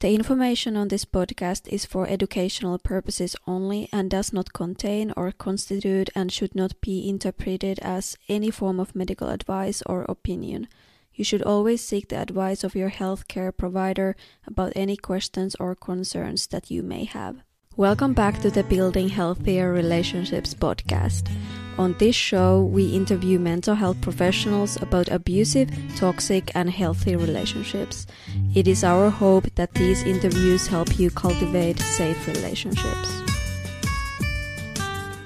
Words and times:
The 0.00 0.14
information 0.14 0.78
on 0.78 0.88
this 0.88 1.04
podcast 1.04 1.68
is 1.68 1.84
for 1.84 2.08
educational 2.08 2.78
purposes 2.78 3.36
only 3.46 3.90
and 3.92 4.08
does 4.10 4.32
not 4.32 4.54
contain 4.54 5.12
or 5.14 5.30
constitute 5.30 6.08
and 6.14 6.32
should 6.32 6.54
not 6.54 6.80
be 6.80 7.06
interpreted 7.06 7.78
as 7.80 8.16
any 8.26 8.50
form 8.50 8.80
of 8.80 8.96
medical 8.96 9.28
advice 9.28 9.82
or 9.84 10.04
opinion. 10.04 10.68
You 11.12 11.22
should 11.22 11.42
always 11.42 11.84
seek 11.84 12.08
the 12.08 12.16
advice 12.16 12.64
of 12.64 12.74
your 12.74 12.88
healthcare 12.88 13.54
provider 13.54 14.16
about 14.46 14.72
any 14.74 14.96
questions 14.96 15.54
or 15.60 15.74
concerns 15.74 16.46
that 16.46 16.70
you 16.70 16.82
may 16.82 17.04
have. 17.04 17.42
Welcome 17.80 18.12
back 18.12 18.42
to 18.42 18.50
the 18.50 18.62
Building 18.62 19.08
Healthier 19.08 19.72
Relationships 19.72 20.52
podcast. 20.52 21.34
On 21.78 21.94
this 21.94 22.14
show, 22.14 22.62
we 22.62 22.94
interview 22.94 23.38
mental 23.38 23.74
health 23.74 23.98
professionals 24.02 24.76
about 24.82 25.08
abusive, 25.08 25.70
toxic, 25.96 26.50
and 26.54 26.68
healthy 26.68 27.16
relationships. 27.16 28.06
It 28.54 28.68
is 28.68 28.84
our 28.84 29.08
hope 29.08 29.46
that 29.54 29.72
these 29.72 30.02
interviews 30.02 30.66
help 30.66 30.98
you 30.98 31.08
cultivate 31.08 31.78
safe 31.78 32.26
relationships. 32.26 33.08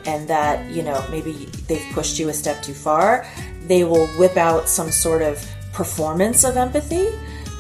And 0.07 0.29
that, 0.29 0.71
you 0.71 0.85
know, 0.85 1.05
maybe 1.11 1.33
they've 1.67 1.93
pushed 1.93 2.21
you 2.21 2.29
a 2.29 2.33
step 2.33 2.63
too 2.63 2.73
far. 2.73 3.27
They 3.67 3.83
will 3.83 4.07
whip 4.17 4.37
out 4.37 4.69
some 4.69 4.93
sort 4.93 5.23
of 5.23 5.45
performance 5.73 6.45
of 6.45 6.57
empathy 6.57 7.09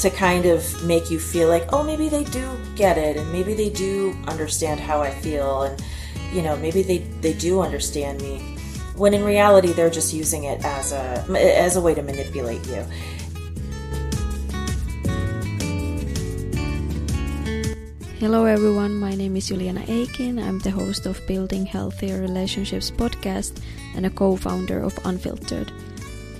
to 0.01 0.11
kind 0.11 0.47
of 0.47 0.84
make 0.84 1.11
you 1.11 1.19
feel 1.19 1.48
like, 1.48 1.73
oh, 1.73 1.83
maybe 1.83 2.09
they 2.09 2.25
do 2.25 2.48
get 2.77 2.98
it, 2.98 3.16
and 3.16 3.33
maybe 3.33 3.55
they 3.55 3.71
do 3.71 4.16
understand 4.27 4.80
how 4.80 5.01
I 5.01 5.11
feel, 5.11 5.62
and 5.62 5.83
you 6.33 6.43
know, 6.43 6.57
maybe 6.57 6.83
they 6.83 6.98
they 7.21 7.33
do 7.33 7.61
understand 7.61 8.21
me. 8.21 8.38
When 8.97 9.15
in 9.15 9.25
reality, 9.25 9.73
they're 9.73 9.91
just 9.91 10.12
using 10.12 10.45
it 10.45 10.65
as 10.65 10.93
a 10.93 11.25
as 11.38 11.77
a 11.77 11.80
way 11.80 11.95
to 11.95 12.02
manipulate 12.02 12.66
you. 12.66 12.85
Hello 18.24 18.47
everyone, 18.47 18.97
my 18.97 19.15
name 19.15 19.37
is 19.37 19.49
Juliana 19.49 19.83
Aikin. 19.83 20.43
I'm 20.43 20.59
the 20.61 20.71
host 20.71 21.05
of 21.05 21.21
Building 21.27 21.66
Healthier 21.66 22.23
Relationships 22.23 22.90
podcast 22.90 23.61
and 23.95 24.07
a 24.07 24.11
co-founder 24.11 24.80
of 24.80 24.95
Unfilteredd. 25.05 25.71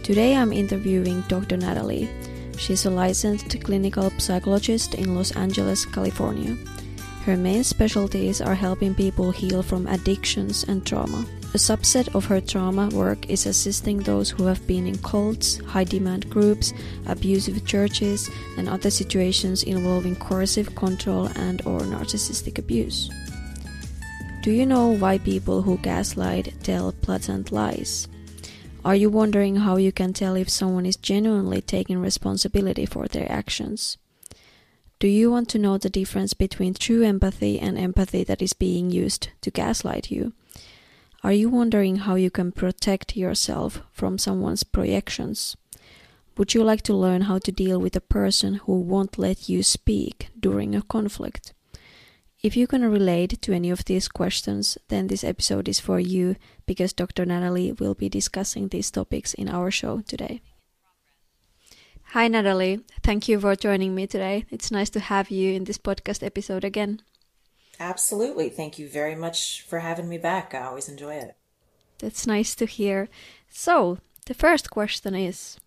Today 0.03 0.35
I'm 0.35 0.51
interviewing 0.51 1.21
Dr. 1.29 1.59
Natalie. 1.59 2.09
She's 2.57 2.87
a 2.87 2.91
licensed 2.91 3.61
clinical 3.63 4.11
psychologist 4.19 4.95
in 4.95 5.15
Los 5.15 5.33
Angeles, 5.33 5.85
California. 5.85 6.57
Her 7.25 7.37
main 7.37 7.65
specialties 7.65 8.41
are 8.41 8.55
helping 8.55 8.95
people 8.95 9.31
heal 9.31 9.63
from 9.63 9.87
addictions 9.87 10.65
and 10.65 10.85
trauma. 10.87 11.25
A 11.55 11.57
subset 11.57 12.15
of 12.15 12.25
her 12.27 12.41
trauma 12.41 12.89
work 12.89 13.31
is 13.31 13.47
assisting 13.47 13.99
those 13.99 14.29
who 14.29 14.45
have 14.45 14.67
been 14.67 14.87
in 14.87 14.99
cults, 14.99 15.59
high 15.65 15.85
demand 15.85 16.29
groups, 16.29 16.73
abusive 17.07 17.65
churches, 17.65 18.29
and 18.59 18.69
other 18.69 18.91
situations 18.91 19.63
involving 19.63 20.17
coercive 20.17 20.75
control 20.75 21.27
and 21.37 21.63
or 21.65 21.81
narcissistic 21.81 22.59
abuse. 22.59 23.09
Do 24.43 24.51
you 24.51 24.67
know 24.67 24.89
why 24.89 25.19
people 25.19 25.63
who 25.63 25.79
gaslight 25.79 26.53
tell 26.63 26.93
blatant 26.93 27.53
lies? 27.53 28.09
Are 28.85 28.95
you 28.95 29.09
wondering 29.09 29.57
how 29.57 29.77
you 29.77 29.93
can 29.93 30.13
tell 30.13 30.37
if 30.37 30.51
someone 30.51 30.85
is 30.85 30.97
genuinely 30.97 31.63
taking 31.63 32.01
responsibility 32.01 32.85
for 32.85 33.09
their 33.09 33.31
actions? 33.33 33.97
Do 34.99 35.09
you 35.09 35.31
want 35.31 35.49
to 35.51 35.59
know 35.59 35.79
the 35.79 35.89
difference 35.89 36.35
between 36.35 36.75
true 36.75 37.03
empathy 37.03 37.59
and 37.59 37.79
empathy 37.79 38.25
that 38.25 38.43
is 38.43 38.53
being 38.53 38.91
used 38.91 39.31
to 39.41 39.51
gaslight 39.51 40.11
you? 40.11 40.35
Are 41.23 41.33
you 41.33 41.49
wondering 41.49 41.97
how 41.97 42.17
you 42.17 42.31
can 42.31 42.53
protect 42.53 43.17
yourself 43.17 43.81
from 43.91 44.19
someone's 44.19 44.65
projections? 44.65 45.57
Would 46.37 46.53
you 46.53 46.63
like 46.63 46.83
to 46.83 46.95
learn 46.95 47.23
how 47.23 47.39
to 47.39 47.51
deal 47.51 47.81
with 47.81 47.97
a 47.97 48.03
person 48.03 48.55
who 48.67 48.81
won't 48.81 49.19
let 49.19 49.49
you 49.49 49.63
speak 49.63 50.29
during 50.39 50.75
a 50.75 50.83
conflict? 50.83 51.55
If 52.45 52.59
you 52.59 52.67
can 52.67 52.85
relate 52.85 53.41
to 53.41 53.55
any 53.55 53.71
of 53.71 53.87
these 53.87 54.07
questions, 54.07 54.77
then 54.89 55.07
this 55.07 55.25
episode 55.25 55.67
is 55.67 55.81
for 55.81 55.99
you 55.99 56.37
because 56.67 56.93
Dr. 56.93 57.25
Natalie 57.25 57.73
will 57.73 57.95
be 57.95 58.11
discussing 58.11 58.69
these 58.69 58.91
topics 58.91 59.33
in 59.33 59.49
our 59.49 59.71
show 59.71 60.03
today. 60.03 60.43
Hi, 62.13 62.29
Natalie. 62.29 62.81
Thank 63.03 63.29
you 63.29 63.41
for 63.41 63.57
joining 63.57 63.95
me 63.95 64.07
today. 64.07 64.45
It's 64.51 64.71
nice 64.71 64.91
to 64.91 65.01
have 65.01 65.31
you 65.31 65.55
in 65.55 65.65
this 65.65 65.79
podcast 65.79 66.23
episode 66.23 66.65
again. 66.65 67.01
Absolutely. 67.81 68.51
Thank 68.51 68.79
you 68.79 68.91
very 68.91 69.15
much 69.15 69.63
for 69.63 69.79
having 69.79 70.11
me 70.11 70.19
back. 70.19 70.53
I 70.55 70.67
always 70.67 70.91
enjoy 70.91 71.15
it. 71.15 71.37
That's 71.97 72.27
nice 72.27 72.55
to 72.57 72.67
hear. 72.67 73.09
So, 73.49 74.01
the 74.27 74.35
first 74.35 74.71
question 74.71 75.15
is 75.15 75.59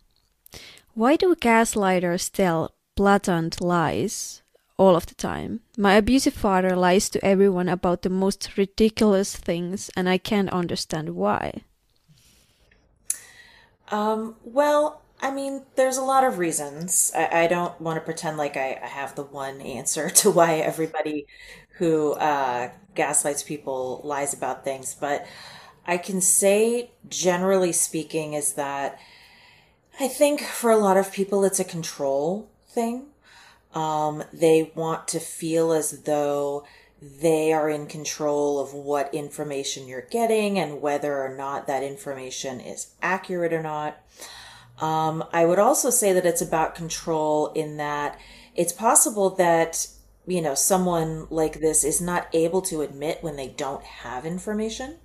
Why 0.93 1.15
do 1.15 1.33
gaslighters 1.33 2.31
tell 2.31 2.75
blatant 2.95 3.61
lies 3.61 4.43
all 4.77 4.95
of 4.95 5.07
the 5.07 5.15
time. 5.15 5.61
My 5.77 5.95
abusive 5.95 6.33
father 6.33 6.75
lies 6.75 7.09
to 7.09 7.25
everyone 7.25 7.67
about 7.67 8.03
the 8.03 8.09
most 8.09 8.57
ridiculous 8.57 9.35
things, 9.35 9.89
and 9.95 10.07
I 10.07 10.17
can't 10.17 10.49
understand 10.49 11.15
why. 11.15 11.63
Um, 13.89 14.35
well, 14.43 15.01
I 15.21 15.31
mean, 15.31 15.63
there's 15.75 15.97
a 15.97 16.03
lot 16.03 16.23
of 16.23 16.37
reasons. 16.37 17.11
I, 17.15 17.43
I 17.43 17.47
don't 17.47 17.79
want 17.81 17.97
to 17.97 18.05
pretend 18.05 18.37
like 18.37 18.55
I, 18.57 18.79
I, 18.83 18.87
have 18.87 19.15
the 19.15 19.23
one 19.23 19.61
answer 19.61 20.09
to 20.21 20.29
why 20.29 20.55
everybody 20.55 21.27
who 21.77 22.13
uh, 22.13 22.69
gaslights 22.95 23.43
people 23.43 24.01
lies 24.03 24.33
about 24.33 24.63
things, 24.63 24.95
but 24.99 25.25
I 25.85 25.97
can 25.97 26.19
say, 26.21 26.91
generally 27.07 27.71
speaking, 27.71 28.33
is 28.33 28.53
that 28.53 28.99
I 29.99 30.07
think 30.07 30.41
for 30.41 30.69
a 30.69 30.77
lot 30.77 30.97
of 30.97 31.11
people 31.11 31.43
it's 31.45 31.59
a 31.59 31.63
control 31.63 32.49
thing. 32.67 33.07
Um, 33.73 34.23
they 34.33 34.71
want 34.75 35.07
to 35.09 35.19
feel 35.19 35.71
as 35.71 36.03
though 36.03 36.65
they 37.01 37.53
are 37.53 37.69
in 37.69 37.85
control 37.85 38.59
of 38.59 38.73
what 38.73 39.13
information 39.13 39.87
you're 39.87 40.01
getting 40.01 40.57
and 40.57 40.81
whether 40.81 41.21
or 41.21 41.35
not 41.35 41.67
that 41.67 41.83
information 41.83 42.59
is 42.59 42.93
accurate 43.01 43.53
or 43.53 43.61
not. 43.61 44.01
Um, 44.79 45.23
I 45.31 45.45
would 45.45 45.59
also 45.59 45.89
say 45.89 46.13
that 46.13 46.25
it's 46.25 46.41
about 46.41 46.75
control 46.75 47.51
in 47.53 47.77
that 47.77 48.19
it's 48.55 48.73
possible 48.73 49.29
that, 49.31 49.87
you 50.25 50.41
know, 50.41 50.55
someone 50.55 51.27
like 51.29 51.59
this 51.59 51.83
is 51.83 52.01
not 52.01 52.27
able 52.33 52.61
to 52.63 52.81
admit 52.81 53.19
when 53.21 53.35
they 53.35 53.49
don't 53.49 53.83
have 53.83 54.25
information. 54.25 54.97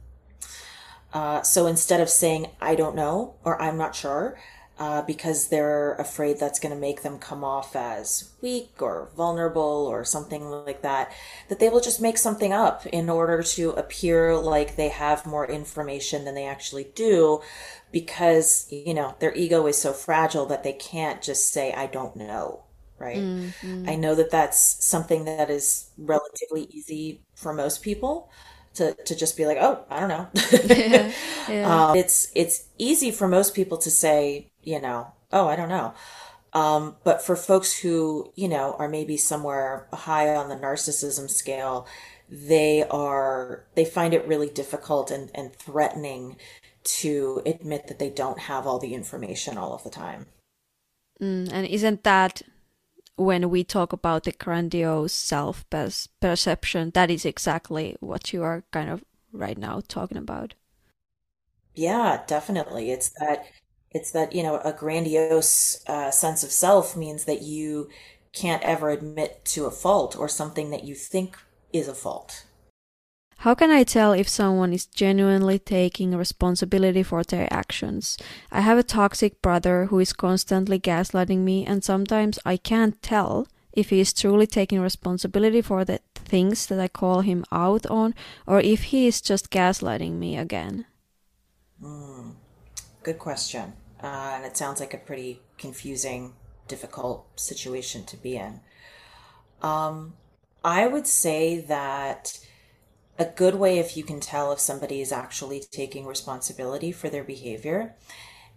Uh, 1.13 1.43
so 1.43 1.67
instead 1.67 2.01
of 2.01 2.09
saying, 2.09 2.49
I 2.61 2.75
don't 2.75 2.97
know 2.97 3.35
or 3.45 3.61
I'm 3.61 3.77
not 3.77 3.95
sure, 3.95 4.39
uh, 4.83 5.01
because 5.03 5.47
they're 5.47 5.95
afraid 5.95 6.41
that's 6.41 6.59
going 6.59 6.75
to 6.75 6.81
make 6.81 7.03
them 7.03 7.17
come 7.17 7.45
off 7.45 7.77
as 7.77 8.33
weak 8.41 8.83
or 8.83 9.11
vulnerable 9.17 9.87
or 9.89 10.05
something 10.05 10.45
like 10.51 10.83
that, 10.83 11.13
that 11.49 11.61
they 11.61 11.69
will 11.69 11.81
just 11.81 12.01
make 12.01 12.19
something 12.19 12.53
up 12.53 12.85
in 12.87 13.09
order 13.09 13.45
to 13.45 13.71
appear 13.71 14.37
like 14.37 14.75
they 14.75 14.89
have 14.89 15.25
more 15.25 15.47
information 15.49 16.25
than 16.25 16.35
they 16.35 16.47
actually 16.47 16.83
do 16.97 17.41
because, 17.93 18.67
you 18.73 18.93
know, 18.93 19.15
their 19.21 19.33
ego 19.37 19.69
is 19.69 19.79
so 19.79 19.93
fragile 19.93 20.47
that 20.47 20.65
they 20.65 20.73
can't 20.73 21.23
just 21.23 21.53
say, 21.53 21.73
I 21.73 21.87
don't 21.87 22.17
know. 22.17 22.65
Right. 22.99 23.19
Mm-hmm. 23.19 23.89
I 23.89 23.95
know 23.95 24.17
that 24.17 24.31
that's 24.33 24.85
something 24.85 25.27
that 25.27 25.49
is 25.49 25.91
relatively 25.97 26.65
easy 26.71 27.23
for 27.35 27.53
most 27.53 27.83
people 27.83 28.31
to, 28.75 28.95
to 28.95 29.17
just 29.17 29.37
be 29.37 29.47
like, 29.47 29.59
oh, 29.61 29.85
I 29.91 30.01
don't 30.01 30.09
know. 30.09 30.29
yeah, 30.65 31.13
yeah. 31.49 31.89
Um, 31.91 31.97
it's 31.97 32.31
it's 32.35 32.69
easy 32.79 33.11
for 33.11 33.29
most 33.29 33.55
people 33.55 33.79
to 33.79 33.91
say, 33.91 34.52
you 34.63 34.81
know, 34.81 35.13
oh, 35.33 35.49
I 35.49 35.57
don't 35.57 35.69
know. 35.69 35.95
Um, 36.53 36.97
but 37.03 37.23
for 37.23 37.35
folks 37.35 37.79
who, 37.81 38.31
you 38.35 38.49
know, 38.49 38.77
are 38.79 38.89
maybe 38.89 39.17
somewhere 39.17 39.89
high 39.93 40.35
on 40.35 40.49
the 40.49 40.57
narcissism 40.57 41.31
scale, 41.31 41.87
they 42.29 42.85
are, 42.85 43.65
they 43.75 43.85
find 43.85 44.13
it 44.13 44.27
really 44.27 44.51
difficult 44.51 45.11
and, 45.11 45.31
and 45.35 45.55
threatening 45.55 46.37
to 46.85 47.43
admit 47.47 47.87
that 47.87 47.99
they 47.99 48.11
don't 48.11 48.41
have 48.41 48.67
all 48.67 48.79
the 48.79 48.95
information 48.95 49.57
all 49.57 49.73
of 49.73 49.85
the 49.85 49.91
time. 49.91 50.27
Mm, 51.21 51.51
and 51.53 51.67
isn't 51.67 52.05
that 52.05 52.43
when 53.17 53.49
we 53.51 53.65
talk 53.65 53.93
about 53.93 54.25
the 54.25 54.33
grandiose 54.33 55.15
self 55.15 55.65
perception, 56.21 56.91
that 56.95 57.11
is 57.11 57.25
exactly 57.25 57.97
what 58.01 58.33
you 58.33 58.43
are 58.43 58.65
kind 58.73 58.91
of 58.91 59.05
right 59.33 59.57
now 59.57 59.81
talking 59.87 60.19
about? 60.19 60.55
Yeah, 61.75 62.23
definitely. 62.27 62.91
It's 62.91 63.11
that 63.21 63.47
it's 63.95 64.11
that, 64.13 64.33
you 64.33 64.43
know, 64.43 64.59
a 64.65 64.73
grandiose 64.73 65.83
uh, 65.87 66.11
sense 66.11 66.43
of 66.43 66.51
self 66.51 66.97
means 66.97 67.25
that 67.25 67.43
you 67.43 67.89
can't 68.33 68.63
ever 68.63 68.91
admit 68.91 69.45
to 69.45 69.67
a 69.67 69.71
fault 69.71 70.17
or 70.17 70.29
something 70.29 70.71
that 70.71 70.85
you 70.85 70.95
think 70.95 71.37
is 71.73 71.89
a 71.89 71.95
fault. 71.95 72.45
How 73.39 73.55
can 73.55 73.71
I 73.71 73.83
tell 73.83 74.13
if 74.13 74.29
someone 74.29 74.73
is 74.73 74.87
genuinely 74.87 75.59
taking 75.59 76.17
responsibility 76.17 77.03
for 77.03 77.25
their 77.25 77.53
actions? 77.53 78.17
I 78.53 78.61
have 78.61 78.79
a 78.79 78.85
toxic 78.85 79.43
brother 79.43 79.87
who 79.87 79.99
is 79.99 80.13
constantly 80.13 80.79
gaslighting 80.79 81.39
me, 81.39 81.67
and 81.67 81.83
sometimes 81.83 82.39
I 82.47 82.57
can't 82.57 83.03
tell 83.03 83.49
if 83.73 83.91
he 83.91 84.01
is 84.01 84.13
truly 84.13 84.47
taking 84.47 84.81
responsibility 84.81 85.61
for 85.61 85.85
the 85.85 85.99
things 86.15 86.67
that 86.67 86.79
I 86.79 86.89
call 86.89 87.23
him 87.23 87.45
out 87.51 87.85
on, 87.87 88.15
or 88.47 88.61
if 88.61 88.85
he 88.85 89.09
is 89.09 89.21
just 89.21 89.51
gaslighting 89.51 90.13
me 90.13 90.37
again. 90.37 90.87
Mm, 91.83 92.35
good 93.03 93.19
question 93.19 93.73
uh, 94.03 94.33
and 94.35 94.45
it 94.45 94.57
sounds 94.57 94.81
like 94.81 94.95
a 94.95 94.99
pretty 94.99 95.41
confusing, 95.59 96.35
difficult 96.69 97.27
situation 97.39 98.05
to 98.05 98.17
be 98.17 98.37
in. 98.37 98.61
Um, 99.63 100.15
I 100.65 100.87
would 100.87 101.07
say 101.07 101.61
that 101.61 102.39
a 103.19 103.25
good 103.25 103.55
way 103.55 103.79
if 103.79 103.97
you 103.97 104.03
can 104.03 104.21
tell 104.21 104.53
if 104.53 104.59
somebody 104.59 105.01
is 105.01 105.13
actually 105.13 105.61
taking 105.61 106.07
responsibility 106.07 106.93
for 106.93 107.09
their 107.09 107.25
behavior 107.25 107.95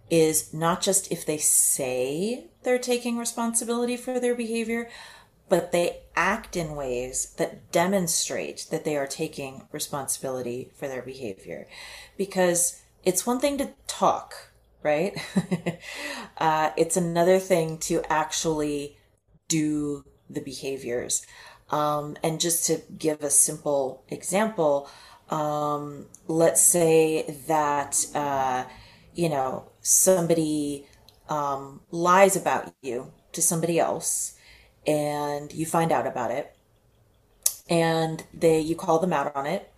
is 0.08 0.54
not 0.54 0.80
just 0.80 1.10
if 1.10 1.26
they 1.26 1.38
say 1.38 2.46
they're 2.62 2.78
taking 2.78 3.18
responsibility 3.18 3.96
for 3.96 4.20
their 4.20 4.34
behavior, 4.34 4.88
but 5.48 5.72
they 5.72 6.00
act 6.14 6.56
in 6.56 6.76
ways 6.76 7.34
that 7.38 7.70
demonstrate 7.70 8.66
that 8.70 8.84
they 8.84 8.96
are 8.96 9.06
taking 9.06 9.62
responsibility 9.72 10.70
for 10.76 10.88
their 10.88 11.02
behavior. 11.02 11.66
Because 12.16 12.82
it's 13.04 13.26
one 13.26 13.40
thing 13.40 13.58
to 13.58 13.70
talk, 13.86 14.52
right? 14.82 15.16
uh, 16.38 16.70
it's 16.76 16.96
another 16.96 17.38
thing 17.38 17.78
to 17.78 18.02
actually 18.10 18.96
do 19.48 20.04
the 20.28 20.40
behaviors. 20.40 21.26
Um, 21.70 22.16
and 22.22 22.40
just 22.40 22.66
to 22.66 22.82
give 22.96 23.22
a 23.22 23.30
simple 23.30 24.04
example, 24.08 24.88
um, 25.30 26.06
let's 26.28 26.62
say 26.62 27.36
that, 27.48 28.04
uh, 28.14 28.64
you 29.14 29.28
know, 29.28 29.70
somebody 29.80 30.86
um, 31.28 31.80
lies 31.90 32.36
about 32.36 32.72
you 32.82 33.12
to 33.32 33.42
somebody 33.42 33.78
else 33.78 34.36
and 34.86 35.52
you 35.52 35.66
find 35.66 35.90
out 35.90 36.06
about 36.06 36.30
it 36.30 36.56
and 37.68 38.24
they 38.32 38.60
you 38.60 38.76
call 38.76 38.98
them 38.98 39.12
out 39.12 39.34
on 39.34 39.46
it 39.46 39.72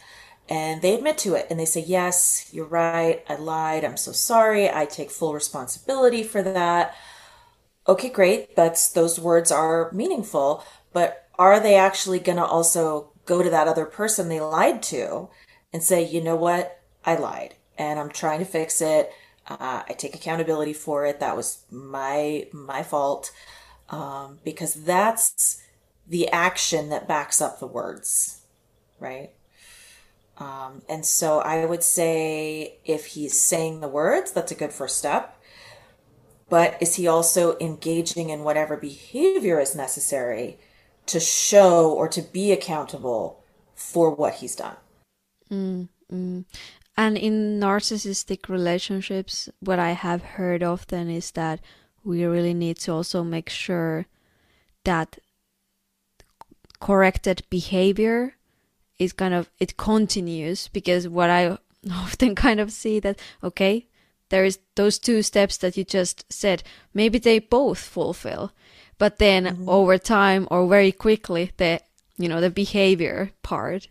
and 0.48 0.82
they 0.82 0.94
admit 0.94 1.18
to 1.18 1.34
it 1.34 1.46
and 1.50 1.58
they 1.60 1.64
say 1.64 1.80
yes 1.80 2.48
you're 2.52 2.66
right. 2.66 3.24
I 3.28 3.36
lied. 3.36 3.84
I'm 3.84 3.96
so 3.96 4.12
sorry. 4.12 4.70
I 4.70 4.86
take 4.86 5.10
full 5.10 5.34
responsibility 5.34 6.22
for 6.22 6.42
that. 6.42 6.94
Okay 7.86 8.08
great. 8.10 8.56
That's 8.56 8.90
those 8.92 9.18
words 9.18 9.50
are 9.50 9.90
meaningful 9.92 10.64
but 10.92 11.26
are 11.38 11.60
they 11.60 11.76
actually 11.76 12.18
going 12.18 12.38
to 12.38 12.44
also 12.44 13.12
go 13.26 13.42
to 13.42 13.50
that 13.50 13.68
other 13.68 13.84
person 13.86 14.28
they 14.28 14.40
lied 14.40 14.82
to 14.84 15.28
and 15.72 15.82
say 15.82 16.02
you 16.04 16.22
know 16.22 16.36
what? 16.36 16.80
I 17.04 17.16
lied 17.16 17.54
and 17.78 17.98
i'm 17.98 18.10
trying 18.10 18.40
to 18.40 18.44
fix 18.44 18.80
it. 18.82 19.12
Uh, 19.46 19.82
i 19.88 19.92
take 19.96 20.14
accountability 20.14 20.72
for 20.74 21.06
it. 21.06 21.20
That 21.20 21.36
was 21.36 21.64
my 21.70 22.46
my 22.52 22.82
fault. 22.82 23.32
Um, 23.90 24.38
because 24.44 24.74
that's 24.74 25.62
the 26.06 26.28
action 26.28 26.90
that 26.90 27.08
backs 27.08 27.40
up 27.40 27.58
the 27.60 27.66
words, 27.66 28.42
right? 29.00 29.30
Um, 30.38 30.82
and 30.88 31.04
so 31.04 31.40
I 31.40 31.64
would 31.64 31.82
say 31.82 32.78
if 32.84 33.06
he's 33.06 33.38
saying 33.38 33.80
the 33.80 33.88
words, 33.88 34.32
that's 34.32 34.52
a 34.52 34.54
good 34.54 34.72
first 34.72 34.96
step. 34.96 35.34
But 36.48 36.76
is 36.80 36.94
he 36.94 37.06
also 37.06 37.58
engaging 37.58 38.30
in 38.30 38.44
whatever 38.44 38.76
behavior 38.76 39.60
is 39.60 39.74
necessary 39.74 40.58
to 41.06 41.20
show 41.20 41.92
or 41.92 42.08
to 42.08 42.22
be 42.22 42.52
accountable 42.52 43.42
for 43.74 44.14
what 44.14 44.34
he's 44.34 44.56
done? 44.56 44.76
Mm, 45.50 45.88
mm. 46.10 46.44
And 46.96 47.18
in 47.18 47.60
narcissistic 47.60 48.48
relationships, 48.48 49.48
what 49.60 49.78
I 49.78 49.92
have 49.92 50.22
heard 50.22 50.62
often 50.62 51.10
is 51.10 51.32
that 51.32 51.60
we 52.02 52.24
really 52.24 52.54
need 52.54 52.78
to 52.78 52.92
also 52.92 53.22
make 53.22 53.50
sure 53.50 54.06
that 54.84 55.18
corrected 56.80 57.42
behavior 57.50 58.34
is 58.98 59.12
kind 59.12 59.34
of 59.34 59.50
it 59.58 59.76
continues 59.76 60.68
because 60.68 61.08
what 61.08 61.30
I 61.30 61.58
often 61.90 62.34
kind 62.34 62.60
of 62.60 62.72
see 62.72 63.00
that 63.00 63.18
okay 63.42 63.86
there 64.30 64.44
is 64.44 64.58
those 64.74 64.98
two 64.98 65.22
steps 65.22 65.56
that 65.58 65.76
you 65.76 65.84
just 65.84 66.30
said 66.30 66.62
maybe 66.92 67.18
they 67.18 67.38
both 67.38 67.78
fulfill 67.78 68.52
but 68.98 69.18
then 69.18 69.44
mm-hmm. 69.44 69.68
over 69.68 69.96
time 69.98 70.46
or 70.50 70.66
very 70.66 70.92
quickly 70.92 71.52
the 71.56 71.80
you 72.16 72.28
know 72.28 72.40
the 72.40 72.50
behavior 72.50 73.30
part 73.42 73.88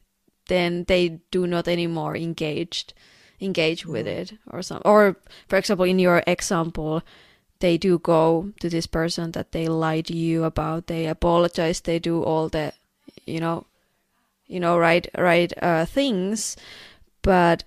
then 0.47 0.83
they 0.87 1.19
do 1.31 1.47
not 1.47 1.67
anymore 1.67 2.15
engaged 2.15 2.93
engage 3.39 3.83
mm-hmm. 3.83 3.93
with 3.93 4.07
it 4.07 4.33
or 4.51 4.61
some 4.61 4.81
or 4.85 5.17
for 5.47 5.57
example 5.57 5.85
in 5.85 5.99
your 5.99 6.23
example 6.27 7.01
they 7.59 7.77
do 7.77 7.97
go 7.97 8.51
to 8.59 8.69
this 8.69 8.85
person 8.85 9.31
that 9.31 9.51
they 9.51 9.67
lied 9.67 10.05
to 10.05 10.15
you 10.15 10.43
about 10.43 10.87
they 10.87 11.07
apologize 11.07 11.81
they 11.81 11.97
do 11.97 12.21
all 12.21 12.49
the 12.49 12.71
you 13.25 13.39
know 13.39 13.65
you 14.47 14.59
know 14.59 14.77
right 14.77 15.07
right 15.17 15.53
uh, 15.61 15.85
things 15.85 16.55
but 17.21 17.63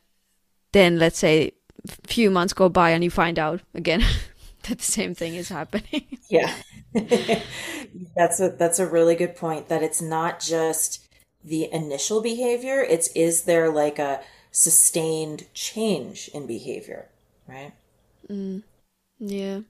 then 0.72 0.98
let's 0.98 1.18
say 1.18 1.52
a 1.86 2.06
few 2.06 2.30
months 2.30 2.52
go 2.52 2.68
by 2.68 2.90
and 2.90 3.04
you 3.04 3.10
find 3.10 3.38
out 3.38 3.60
again 3.74 4.00
that 4.68 4.78
the 4.78 4.84
same 4.84 5.14
thing 5.14 5.34
is 5.34 5.48
happening 5.48 6.18
yeah 6.28 6.54
that's 8.16 8.40
a 8.40 8.50
that's 8.50 8.78
a 8.78 8.86
really 8.86 9.14
good 9.14 9.36
point 9.36 9.68
that 9.68 9.82
it's 9.82 10.02
not 10.02 10.40
just 10.40 11.06
the 11.44 11.72
initial 11.72 12.20
behavior 12.20 12.80
it's 12.80 13.08
is 13.08 13.42
there 13.42 13.70
like 13.70 13.98
a 13.98 14.20
sustained 14.50 15.46
change 15.54 16.28
in 16.34 16.46
behavior 16.46 17.08
right 17.46 17.72
mm. 18.28 18.62
Yeah. 19.20 19.60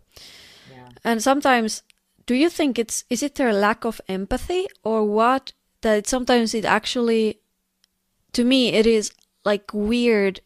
Yeah. 0.71 0.89
And 1.05 1.23
sometimes 1.23 1.83
do 2.25 2.35
you 2.35 2.49
think 2.49 2.79
it's 2.79 3.05
is 3.11 3.23
it 3.23 3.35
their 3.35 3.53
lack 3.53 3.85
of 3.85 4.01
empathy 4.09 4.69
or 4.85 5.05
what 5.05 5.53
that 5.83 6.07
sometimes 6.07 6.55
it 6.55 6.65
actually 6.65 7.41
to 8.33 8.45
me 8.45 8.69
it 8.69 8.87
is 8.87 9.13
like 9.45 9.71
weird 9.73 10.41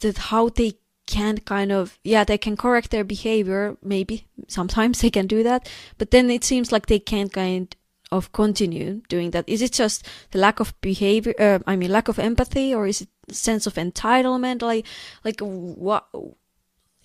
that 0.00 0.18
how 0.18 0.48
they 0.48 0.72
can't 1.06 1.44
kind 1.44 1.70
of 1.70 1.98
yeah 2.02 2.24
they 2.24 2.38
can 2.38 2.56
correct 2.56 2.90
their 2.90 3.04
behavior 3.04 3.76
maybe 3.82 4.26
sometimes 4.48 5.00
they 5.00 5.10
can 5.10 5.26
do 5.26 5.42
that 5.42 5.68
but 5.98 6.10
then 6.10 6.30
it 6.30 6.42
seems 6.42 6.72
like 6.72 6.86
they 6.86 6.98
can't 6.98 7.32
kind 7.32 7.76
of 8.14 8.32
continue 8.32 9.02
doing 9.08 9.30
that. 9.32 9.48
Is 9.48 9.60
it 9.62 9.72
just 9.72 10.06
the 10.30 10.38
lack 10.38 10.60
of 10.60 10.78
behavior 10.80 11.34
uh, 11.38 11.58
i 11.66 11.76
mean 11.76 11.90
lack 11.90 12.08
of 12.08 12.18
empathy 12.18 12.74
or 12.74 12.86
is 12.86 13.02
it 13.02 13.08
sense 13.30 13.66
of 13.66 13.74
entitlement? 13.74 14.62
Like 14.62 14.86
like 15.24 15.40
what 15.40 16.06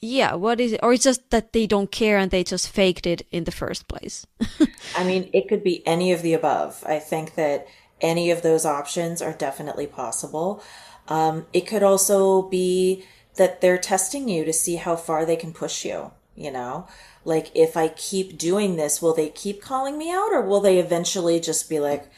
yeah 0.01 0.34
what 0.34 0.60
is 0.60 0.74
it? 0.74 0.80
Or 0.84 0.94
it's 0.94 1.04
just 1.04 1.30
that 1.30 1.54
they 1.54 1.68
don't 1.68 1.92
care 1.92 2.18
and 2.18 2.31
they 2.31 2.44
just 2.44 2.69
faked 2.69 3.06
it 3.06 3.25
in 3.31 3.44
the 3.44 3.51
first 3.51 3.88
place. 3.88 4.25
I 4.96 5.04
mean 5.04 5.30
it 5.34 5.48
could 5.48 5.63
be 5.63 5.86
any 5.88 6.12
of 6.12 6.22
the 6.22 6.34
above. 6.34 6.84
I 6.86 7.00
think 7.00 7.36
that 7.36 7.68
any 8.01 8.31
of 8.31 8.42
those 8.42 8.66
options 8.66 9.22
are 9.22 9.34
definitely 9.34 9.88
possible. 9.88 10.63
Um, 11.07 11.48
it 11.54 11.62
could 11.62 11.84
also 11.84 12.44
be 12.44 13.04
that 13.36 13.62
they're 13.62 13.78
testing 13.78 14.30
you 14.30 14.46
to 14.46 14.54
see 14.54 14.75
how 14.75 14.96
far 14.96 15.25
they 15.25 15.36
can 15.36 15.54
push 15.54 15.86
you 15.86 16.12
you 16.40 16.50
know? 16.50 16.88
Like 17.25 17.51
if 17.54 17.75
i 17.75 17.90
keep 17.90 18.38
doing 18.38 18.78
this 18.78 19.01
will 19.01 19.13
they 19.13 19.30
keep 19.30 19.62
calling 19.62 19.98
me 19.98 20.10
out? 20.10 20.31
Or 20.31 20.42
will 20.42 20.62
they 20.62 20.80
eventually 20.80 21.40
just 21.40 21.69
be 21.69 21.80
like 21.80 22.10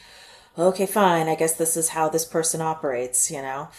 okay 0.57 0.85
fine. 0.85 1.27
I 1.27 1.35
guess 1.35 1.55
this 1.55 1.75
is 1.75 1.89
how 1.89 2.07
this 2.07 2.25
person 2.25 2.61
operates 2.61 3.31
you 3.31 3.41
know 3.41 3.69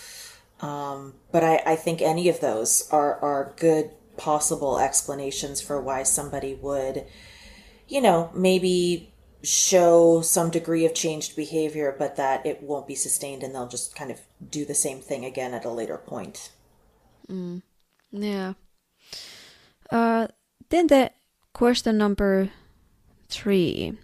um, 0.63 1.15
but 1.33 1.43
I, 1.43 1.61
I 1.67 1.77
think 1.77 2.01
any 2.01 2.29
of 2.29 2.41
those 2.41 2.89
are, 2.91 3.19
are 3.19 3.53
good 3.57 3.91
possible 4.17 4.79
explanations 4.79 5.61
for 5.61 5.81
why 5.81 6.05
somebody 6.05 6.55
would, 6.55 7.05
you 7.89 8.01
know, 8.01 8.31
maybe 8.33 9.13
show 9.43 10.23
some 10.23 10.51
degree 10.51 10.87
of 10.87 10.95
changed 10.95 11.35
behavior, 11.35 11.95
but 11.99 12.15
that 12.17 12.47
it 12.47 12.63
won't 12.63 12.87
be 12.87 12.95
sustained 12.95 13.43
and 13.43 13.53
they'll 13.53 13.69
just 13.69 13.97
kind 13.97 14.13
of 14.13 14.21
do 14.51 14.65
the 14.65 14.75
same 14.75 15.01
thing 15.01 15.25
again 15.25 15.53
at 15.53 15.65
a 15.65 15.71
later 15.71 15.99
point. 15.99 16.53
Mm. 17.29 17.63
Yeah. 18.13 18.55
Uh, 19.91 20.29
then 20.69 20.87
the 20.87 21.11
question 21.53 21.99
number 21.99 22.51
three. 23.29 23.99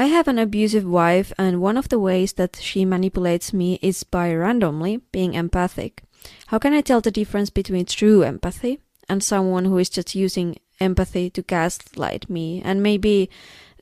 I 0.00 0.06
have 0.06 0.28
an 0.28 0.38
abusive 0.38 0.86
wife, 0.86 1.30
and 1.36 1.60
one 1.60 1.76
of 1.76 1.90
the 1.90 1.98
ways 1.98 2.32
that 2.40 2.56
she 2.56 2.86
manipulates 2.86 3.52
me 3.52 3.78
is 3.82 4.02
by 4.02 4.32
randomly 4.32 5.02
being 5.12 5.34
empathic. 5.34 6.04
How 6.46 6.58
can 6.58 6.72
I 6.72 6.80
tell 6.80 7.02
the 7.02 7.10
difference 7.10 7.50
between 7.50 7.84
true 7.84 8.22
empathy 8.22 8.80
and 9.10 9.22
someone 9.22 9.66
who 9.66 9.76
is 9.76 9.90
just 9.90 10.14
using 10.14 10.56
empathy 10.80 11.28
to 11.28 11.42
gaslight 11.42 12.30
me? 12.30 12.62
And 12.64 12.82
maybe 12.82 13.28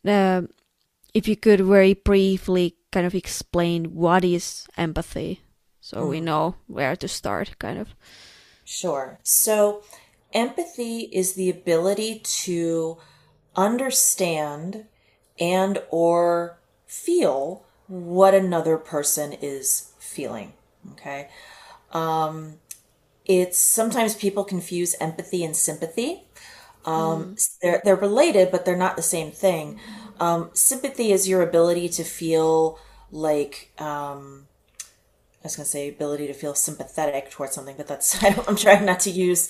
uh, 0.04 0.42
if 1.14 1.28
you 1.28 1.36
could 1.36 1.60
very 1.60 1.94
briefly 1.94 2.74
kind 2.90 3.06
of 3.06 3.14
explain 3.14 3.94
what 3.94 4.24
is 4.24 4.66
empathy 4.76 5.40
so 5.80 5.98
mm. 5.98 6.08
we 6.08 6.20
know 6.20 6.56
where 6.66 6.96
to 6.96 7.06
start, 7.06 7.56
kind 7.60 7.78
of. 7.78 7.94
Sure. 8.64 9.20
So, 9.22 9.84
empathy 10.32 11.02
is 11.12 11.34
the 11.34 11.48
ability 11.48 12.22
to 12.42 12.98
understand 13.54 14.86
and 15.40 15.82
or 15.90 16.58
feel 16.86 17.64
what 17.86 18.34
another 18.34 18.76
person 18.76 19.32
is 19.32 19.92
feeling 19.98 20.52
okay 20.92 21.28
um, 21.92 22.54
it's 23.24 23.58
sometimes 23.58 24.14
people 24.14 24.44
confuse 24.44 24.94
empathy 25.00 25.44
and 25.44 25.56
sympathy 25.56 26.24
um, 26.84 27.34
mm. 27.34 27.58
they're, 27.62 27.80
they're 27.84 27.96
related 27.96 28.50
but 28.50 28.64
they're 28.64 28.76
not 28.76 28.96
the 28.96 29.02
same 29.02 29.30
thing 29.30 29.78
um, 30.20 30.50
sympathy 30.52 31.12
is 31.12 31.28
your 31.28 31.42
ability 31.42 31.88
to 31.90 32.04
feel 32.04 32.78
like 33.10 33.72
um, 33.78 34.48
I 35.42 35.46
was 35.46 35.56
going 35.56 35.64
to 35.64 35.70
say 35.70 35.88
ability 35.88 36.26
to 36.26 36.34
feel 36.34 36.54
sympathetic 36.54 37.30
towards 37.30 37.54
something, 37.54 37.76
but 37.76 37.86
that's 37.86 38.22
I 38.22 38.28
am 38.46 38.56
trying 38.56 38.84
not 38.84 39.00
to 39.00 39.10
use 39.10 39.48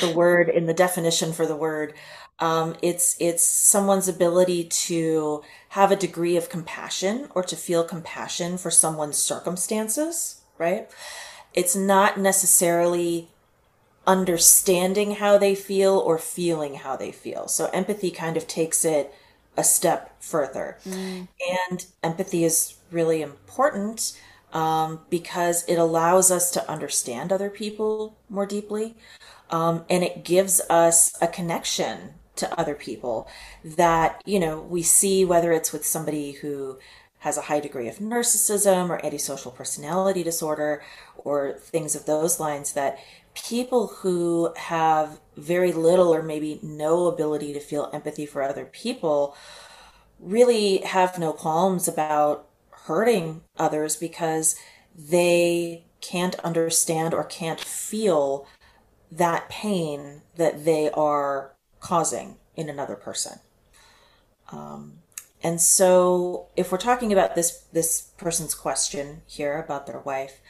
the 0.00 0.12
word 0.14 0.48
in 0.48 0.66
the 0.66 0.74
definition 0.74 1.32
for 1.32 1.46
the 1.46 1.56
word. 1.56 1.94
Um, 2.40 2.76
it's 2.82 3.16
it's 3.18 3.42
someone's 3.42 4.08
ability 4.08 4.64
to 4.64 5.42
have 5.70 5.90
a 5.90 5.96
degree 5.96 6.36
of 6.36 6.48
compassion 6.48 7.28
or 7.34 7.42
to 7.42 7.56
feel 7.56 7.82
compassion 7.84 8.58
for 8.58 8.70
someone's 8.70 9.18
circumstances, 9.18 10.40
right? 10.56 10.88
It's 11.54 11.74
not 11.74 12.18
necessarily 12.18 13.28
understanding 14.06 15.16
how 15.16 15.36
they 15.36 15.54
feel 15.54 15.98
or 15.98 16.16
feeling 16.18 16.76
how 16.76 16.96
they 16.96 17.12
feel. 17.12 17.48
So 17.48 17.66
empathy 17.72 18.10
kind 18.10 18.36
of 18.36 18.46
takes 18.46 18.84
it 18.84 19.12
a 19.56 19.64
step 19.64 20.14
further. 20.22 20.78
Mm. 20.88 21.28
And 21.68 21.86
empathy 22.02 22.44
is 22.44 22.76
really 22.90 23.20
important 23.20 24.18
um, 24.52 25.00
because 25.10 25.64
it 25.64 25.76
allows 25.76 26.30
us 26.30 26.50
to 26.52 26.70
understand 26.70 27.32
other 27.32 27.50
people 27.50 28.16
more 28.30 28.46
deeply. 28.46 28.96
Um, 29.50 29.84
and 29.90 30.02
it 30.02 30.24
gives 30.24 30.60
us 30.70 31.12
a 31.20 31.26
connection 31.26 32.14
to 32.38 32.60
other 32.60 32.74
people 32.74 33.28
that, 33.64 34.22
you 34.24 34.40
know, 34.40 34.60
we 34.60 34.82
see 34.82 35.24
whether 35.24 35.52
it's 35.52 35.72
with 35.72 35.84
somebody 35.84 36.32
who 36.32 36.78
has 37.20 37.36
a 37.36 37.42
high 37.42 37.60
degree 37.60 37.88
of 37.88 37.98
narcissism 37.98 38.90
or 38.90 39.04
antisocial 39.04 39.50
personality 39.50 40.22
disorder 40.22 40.82
or 41.16 41.52
things 41.54 41.94
of 41.94 42.06
those 42.06 42.38
lines 42.38 42.72
that 42.72 42.98
people 43.34 43.88
who 43.88 44.52
have 44.56 45.20
very 45.36 45.72
little 45.72 46.14
or 46.14 46.22
maybe 46.22 46.58
no 46.62 47.06
ability 47.06 47.52
to 47.52 47.60
feel 47.60 47.90
empathy 47.92 48.26
for 48.26 48.42
other 48.42 48.64
people 48.64 49.36
really 50.18 50.78
have 50.78 51.18
no 51.18 51.32
qualms 51.32 51.86
about 51.86 52.48
hurting 52.70 53.42
others 53.56 53.96
because 53.96 54.56
they 54.96 55.84
can't 56.00 56.38
understand 56.40 57.14
or 57.14 57.24
can't 57.24 57.60
feel 57.60 58.46
that 59.10 59.48
pain 59.48 60.22
that 60.36 60.64
they 60.64 60.90
are 60.90 61.52
causing 61.80 62.36
in 62.56 62.68
another 62.68 62.96
person. 62.96 63.40
Um, 64.50 64.98
and 65.42 65.60
so, 65.60 66.48
if 66.56 66.72
we're 66.72 66.78
talking 66.78 67.12
about 67.12 67.34
this 67.34 67.64
this 67.72 68.10
person's 68.16 68.54
question 68.54 69.22
here 69.26 69.58
about 69.58 69.86
their 69.86 70.00
wife, 70.00 70.40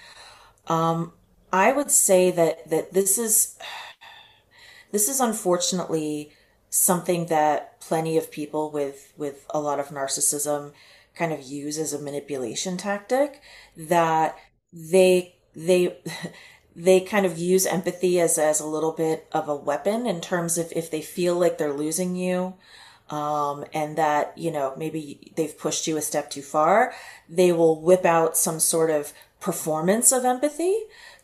um, 0.67 1.13
I 1.53 1.73
would 1.73 1.91
say 1.91 2.31
that 2.31 2.71
that 2.71 2.95
this 2.95 3.19
is 3.19 3.59
this 4.93 5.09
is 5.09 5.21
unfortunately 5.21 6.33
something 6.71 7.27
that 7.27 7.81
plenty 7.81 8.17
of 8.17 8.31
people 8.31 8.71
with 8.71 9.13
with 9.17 9.47
a 9.51 9.61
lot 9.61 9.81
of 9.81 9.89
narcissism 9.89 10.73
kind 11.15 11.33
of 11.33 11.43
use 11.43 11.79
as 11.79 11.93
a 11.93 12.01
manipulation 12.01 12.77
tactic 12.77 13.43
that 13.77 14.39
they 14.73 15.37
they 15.55 15.99
they 16.79 17.01
kind 17.01 17.27
of 17.27 17.37
use 17.39 17.67
empathy 17.67 18.21
as 18.21 18.39
as 18.39 18.61
a 18.61 18.67
little 18.67 18.93
bit 18.93 19.27
of 19.33 19.49
a 19.49 19.57
weapon 19.57 20.07
in 20.07 20.21
terms 20.21 20.57
of 20.57 20.73
if 20.75 20.91
they 20.91 21.03
feel 21.03 21.37
like 21.37 21.59
they're 21.59 21.73
losing 21.73 22.15
you 22.15 22.55
um, 23.11 23.65
and 23.75 23.99
that 23.99 24.33
you 24.39 24.51
know 24.51 24.75
maybe 24.77 25.33
they've 25.37 25.59
pushed 25.59 25.87
you 25.87 25.97
a 25.97 26.03
step 26.03 26.31
too 26.31 26.43
far 26.43 26.93
they 27.29 27.53
will 27.53 27.81
whip 27.81 28.05
out 28.05 28.37
some 28.37 28.61
sort 28.61 28.91
of 28.91 29.13
performance 29.41 30.13
of 30.13 30.25
empathy 30.25 30.77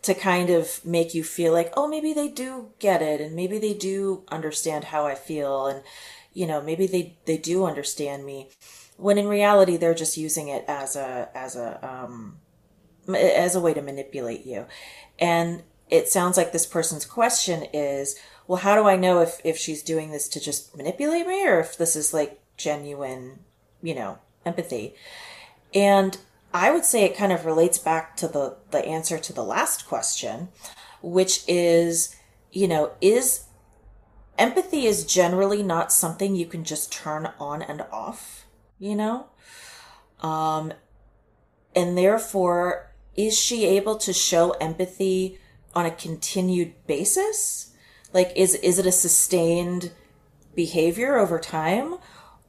to 0.05 0.15
kind 0.15 0.51
of 0.51 0.85
make 0.85 1.15
you 1.15 1.25
feel 1.25 1.53
like, 1.53 1.73
oh, 1.77 1.89
maybe 1.89 2.13
they 2.13 2.29
do 2.29 2.71
get 2.79 3.01
it 3.01 3.21
and 3.21 3.35
maybe 3.35 3.59
they 3.59 3.73
do 3.73 4.23
understand 4.29 4.85
how 4.85 5.07
I 5.07 5.15
feel 5.15 5.67
and, 5.67 5.83
you 6.35 6.47
know, 6.47 6.61
maybe 6.61 6.87
they, 6.87 7.17
they 7.25 7.39
do 7.39 7.65
understand 7.65 8.25
me. 8.25 8.51
When 8.97 9.19
in 9.19 9.27
reality, 9.27 9.77
they're 9.77 9.95
just 9.95 10.17
using 10.17 10.49
it 10.49 10.65
as 10.69 10.95
a, 10.95 11.31
as 11.35 11.57
a, 11.57 11.85
um, 11.87 12.37
as 13.09 13.55
a 13.55 13.61
way 13.61 13.73
to 13.73 13.83
manipulate 13.83 14.45
you. 14.45 14.67
And 15.19 15.63
it 15.89 16.09
sounds 16.09 16.37
like 16.37 16.53
this 16.53 16.67
person's 16.67 17.05
question 17.05 17.65
is, 17.73 18.17
well, 18.47 18.59
how 18.59 18.75
do 18.75 18.89
I 18.89 18.97
know 18.97 19.21
if, 19.21 19.41
if 19.45 19.57
she's 19.57 19.83
doing 19.83 20.11
this 20.11 20.29
to 20.29 20.41
just 20.41 20.77
manipulate 20.77 21.27
me 21.27 21.47
or 21.47 21.61
if 21.61 21.77
this 21.79 21.97
is 21.97 22.13
like 22.13 22.41
genuine, 22.57 23.41
you 23.83 23.95
know, 23.95 24.19
empathy? 24.45 24.95
And 25.75 26.19
I 26.53 26.71
would 26.71 26.85
say 26.85 27.05
it 27.05 27.17
kind 27.17 27.33
of 27.33 27.47
relates 27.47 27.79
back 27.79 28.17
to 28.19 28.29
the, 28.29 28.57
the 28.71 28.85
answer 28.85 29.19
to 29.19 29.33
the 29.33 29.43
last 29.43 29.87
question, 29.89 30.49
which 31.03 31.43
is, 31.49 32.15
you 32.53 32.69
know, 32.69 32.93
is 33.01 33.45
empathy 34.39 34.87
is 34.87 35.05
generally 35.05 35.63
not 35.63 35.93
something 35.93 36.35
you 36.35 36.47
can 36.47 36.65
just 36.65 36.93
turn 36.93 37.33
on 37.39 37.63
and 37.63 37.83
off, 37.93 38.47
you 38.79 38.95
know? 38.95 39.27
Um, 40.21 40.73
and 41.75 41.99
therefore, 41.99 42.94
is 43.17 43.39
she 43.39 43.67
able 43.67 43.97
to 43.97 44.13
show 44.13 44.53
empathy 44.53 45.39
on 45.75 45.87
a 45.87 45.91
continued 45.91 46.75
basis? 46.87 47.73
Like, 48.13 48.33
is, 48.37 48.55
is 48.57 48.79
it 48.79 48.87
a 48.87 48.93
sustained 48.93 49.93
behavior 50.55 51.17
over 51.17 51.39
time? 51.39 51.97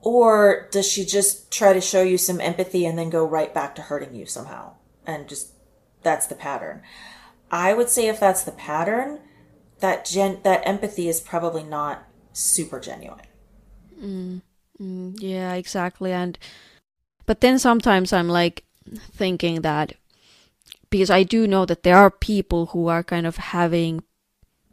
Or 0.02 0.68
does 0.72 0.88
she 0.88 1.04
just 1.06 1.52
try 1.52 1.74
to 1.74 1.82
show 1.82 2.04
you 2.04 2.18
some 2.18 2.40
empathy 2.40 2.86
and 2.86 2.98
then 2.98 3.10
go 3.10 3.26
right 3.26 3.54
back 3.54 3.76
to 3.76 3.82
hurting 3.82 4.14
you 4.14 4.26
somehow? 4.26 4.74
And 5.06 5.28
just 5.28 5.54
that's 6.04 6.28
the 6.28 6.36
pattern. 6.36 6.84
I 7.50 7.74
would 7.74 7.90
say 7.90 8.08
if 8.08 8.20
that's 8.20 8.44
the 8.44 8.52
pattern, 8.52 9.20
that 9.80 10.06
gen 10.06 10.40
that 10.44 10.62
empathy 10.66 11.08
is 11.10 11.20
probably 11.20 11.64
not 11.64 12.08
super 12.34 12.80
genuine. 12.80 13.26
Mm, 14.00 14.42
mm, 14.80 15.16
yeah, 15.20 15.54
exactly. 15.54 16.12
And 16.12 16.38
but 17.26 17.42
then 17.42 17.58
sometimes 17.58 18.14
I'm 18.14 18.30
like 18.30 18.64
thinking 19.12 19.62
that 19.62 19.94
because 20.96 21.10
I 21.10 21.24
do 21.24 21.46
know 21.46 21.66
that 21.66 21.84
there 21.84 21.98
are 21.98 22.10
people 22.10 22.68
who 22.68 22.88
are 22.88 23.04
kind 23.04 23.28
of 23.28 23.36
having 23.36 24.02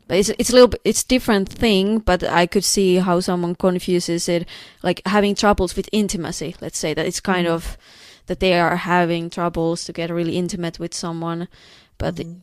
it's 0.08 0.28
it's 0.38 0.50
a 0.50 0.52
little 0.52 0.68
bit 0.68 0.80
it's 0.84 1.02
different 1.04 1.48
thing 1.48 1.98
but 1.98 2.22
i 2.24 2.44
could 2.44 2.64
see 2.64 2.96
how 2.96 3.18
someone 3.18 3.54
confuses 3.54 4.28
it 4.28 4.46
like 4.82 5.00
having 5.06 5.34
troubles 5.34 5.74
with 5.74 5.88
intimacy 5.90 6.54
let's 6.60 6.76
say 6.76 6.92
that 6.92 7.06
it's 7.06 7.20
kind 7.20 7.46
mm-hmm. 7.46 7.54
of 7.54 7.78
that 8.26 8.38
they 8.38 8.60
are 8.60 8.76
having 8.76 9.30
troubles 9.30 9.84
to 9.84 9.92
get 9.92 10.10
really 10.10 10.36
intimate 10.36 10.78
with 10.78 10.92
someone 10.92 11.48
but 11.96 12.16
mm-hmm. 12.16 12.40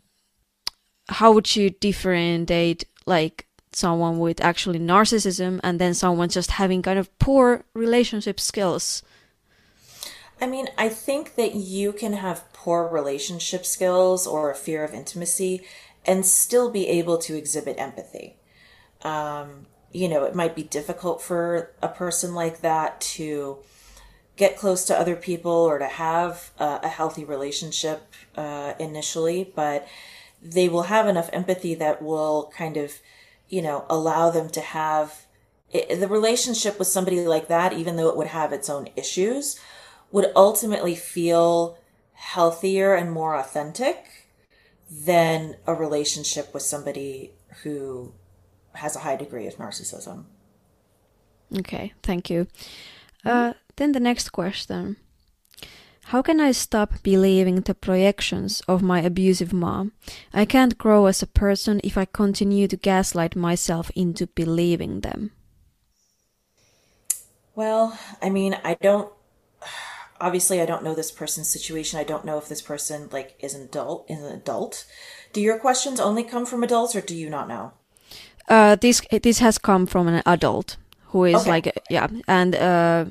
how 1.09 1.31
would 1.31 1.55
you 1.55 1.69
differentiate 1.69 2.85
like 3.05 3.45
someone 3.71 4.17
with 4.17 4.41
actually 4.41 4.79
narcissism 4.79 5.59
and 5.63 5.77
then 5.79 5.93
someone 5.93 6.29
just 6.29 6.51
having 6.51 6.81
kind 6.81 6.97
of 6.97 7.15
poor 7.19 7.65
relationship 7.75 8.39
skills 8.39 9.03
I 10.41 10.47
mean, 10.47 10.69
I 10.77 10.89
think 10.89 11.35
that 11.35 11.55
you 11.55 11.91
can 11.91 12.13
have 12.13 12.51
poor 12.53 12.87
relationship 12.87 13.65
skills 13.65 14.25
or 14.25 14.49
a 14.49 14.55
fear 14.55 14.83
of 14.83 14.93
intimacy 14.93 15.65
and 16.05 16.25
still 16.25 16.71
be 16.71 16.87
able 16.87 17.17
to 17.19 17.37
exhibit 17.37 17.77
empathy. 17.77 18.37
Um, 19.01 19.67
you 19.91 20.07
know, 20.07 20.23
it 20.23 20.35
might 20.35 20.55
be 20.55 20.63
difficult 20.63 21.21
for 21.21 21.71
a 21.81 21.87
person 21.87 22.33
like 22.33 22.61
that 22.61 23.01
to 23.01 23.59
get 24.37 24.57
close 24.57 24.85
to 24.85 24.97
other 24.97 25.15
people 25.15 25.51
or 25.51 25.79
to 25.79 25.87
have 25.87 26.51
a, 26.57 26.79
a 26.83 26.87
healthy 26.87 27.25
relationship 27.25 28.13
uh, 28.37 28.73
initially, 28.79 29.51
but 29.55 29.87
they 30.41 30.69
will 30.69 30.83
have 30.83 31.07
enough 31.07 31.29
empathy 31.33 31.75
that 31.75 32.01
will 32.01 32.51
kind 32.55 32.77
of, 32.77 32.99
you 33.49 33.61
know, 33.61 33.85
allow 33.89 34.29
them 34.29 34.49
to 34.49 34.61
have 34.61 35.25
it, 35.71 35.99
the 35.99 36.07
relationship 36.07 36.79
with 36.79 36.87
somebody 36.87 37.25
like 37.27 37.47
that, 37.49 37.73
even 37.73 37.97
though 37.97 38.07
it 38.07 38.15
would 38.17 38.27
have 38.27 38.53
its 38.53 38.69
own 38.69 38.89
issues, 38.95 39.59
would 40.11 40.31
ultimately 40.35 40.95
feel 40.95 41.77
healthier 42.13 42.95
and 42.95 43.11
more 43.11 43.35
authentic 43.35 44.27
than 44.91 45.55
a 45.67 45.73
relationship 45.73 46.53
with 46.53 46.63
somebody 46.63 47.31
who 47.63 48.13
has 48.73 48.95
a 48.95 48.99
high 48.99 49.15
degree 49.15 49.47
of 49.47 49.55
narcissism. 49.55 50.25
Okay, 51.57 51.93
thank 52.03 52.29
you. 52.29 52.47
Uh, 53.25 53.53
then 53.75 53.91
the 53.91 53.99
next 53.99 54.29
question 54.29 54.97
How 56.05 56.21
can 56.21 56.39
I 56.39 56.51
stop 56.51 57.03
believing 57.03 57.61
the 57.61 57.75
projections 57.75 58.61
of 58.67 58.81
my 58.81 59.01
abusive 59.01 59.53
mom? 59.53 59.91
I 60.33 60.45
can't 60.45 60.77
grow 60.77 61.05
as 61.05 61.21
a 61.21 61.27
person 61.27 61.81
if 61.83 61.97
I 61.97 62.05
continue 62.05 62.67
to 62.67 62.77
gaslight 62.77 63.35
myself 63.35 63.91
into 63.95 64.27
believing 64.27 65.01
them. 65.01 65.31
Well, 67.55 67.99
I 68.21 68.29
mean, 68.29 68.57
I 68.63 68.75
don't 68.75 69.11
obviously 70.19 70.61
I 70.61 70.65
don't 70.65 70.83
know 70.83 70.95
this 70.95 71.11
person's 71.11 71.49
situation. 71.49 71.99
I 71.99 72.03
don't 72.03 72.25
know 72.25 72.37
if 72.37 72.47
this 72.47 72.61
person 72.61 73.09
like 73.11 73.35
is 73.39 73.53
an 73.53 73.63
adult 73.63 74.05
is 74.09 74.19
an 74.19 74.33
adult. 74.33 74.85
Do 75.33 75.41
your 75.41 75.59
questions 75.59 75.99
only 75.99 76.23
come 76.23 76.45
from 76.45 76.63
adults 76.63 76.95
or 76.95 77.01
do 77.01 77.15
you 77.15 77.29
not 77.29 77.47
know? 77.47 77.73
Uh, 78.47 78.75
this 78.75 79.01
this 79.23 79.39
has 79.39 79.57
come 79.57 79.85
from 79.85 80.07
an 80.07 80.21
adult 80.25 80.77
who 81.07 81.25
is 81.25 81.41
okay. 81.41 81.49
like 81.49 81.79
yeah, 81.89 82.07
and 82.27 82.55
uh, 82.55 83.05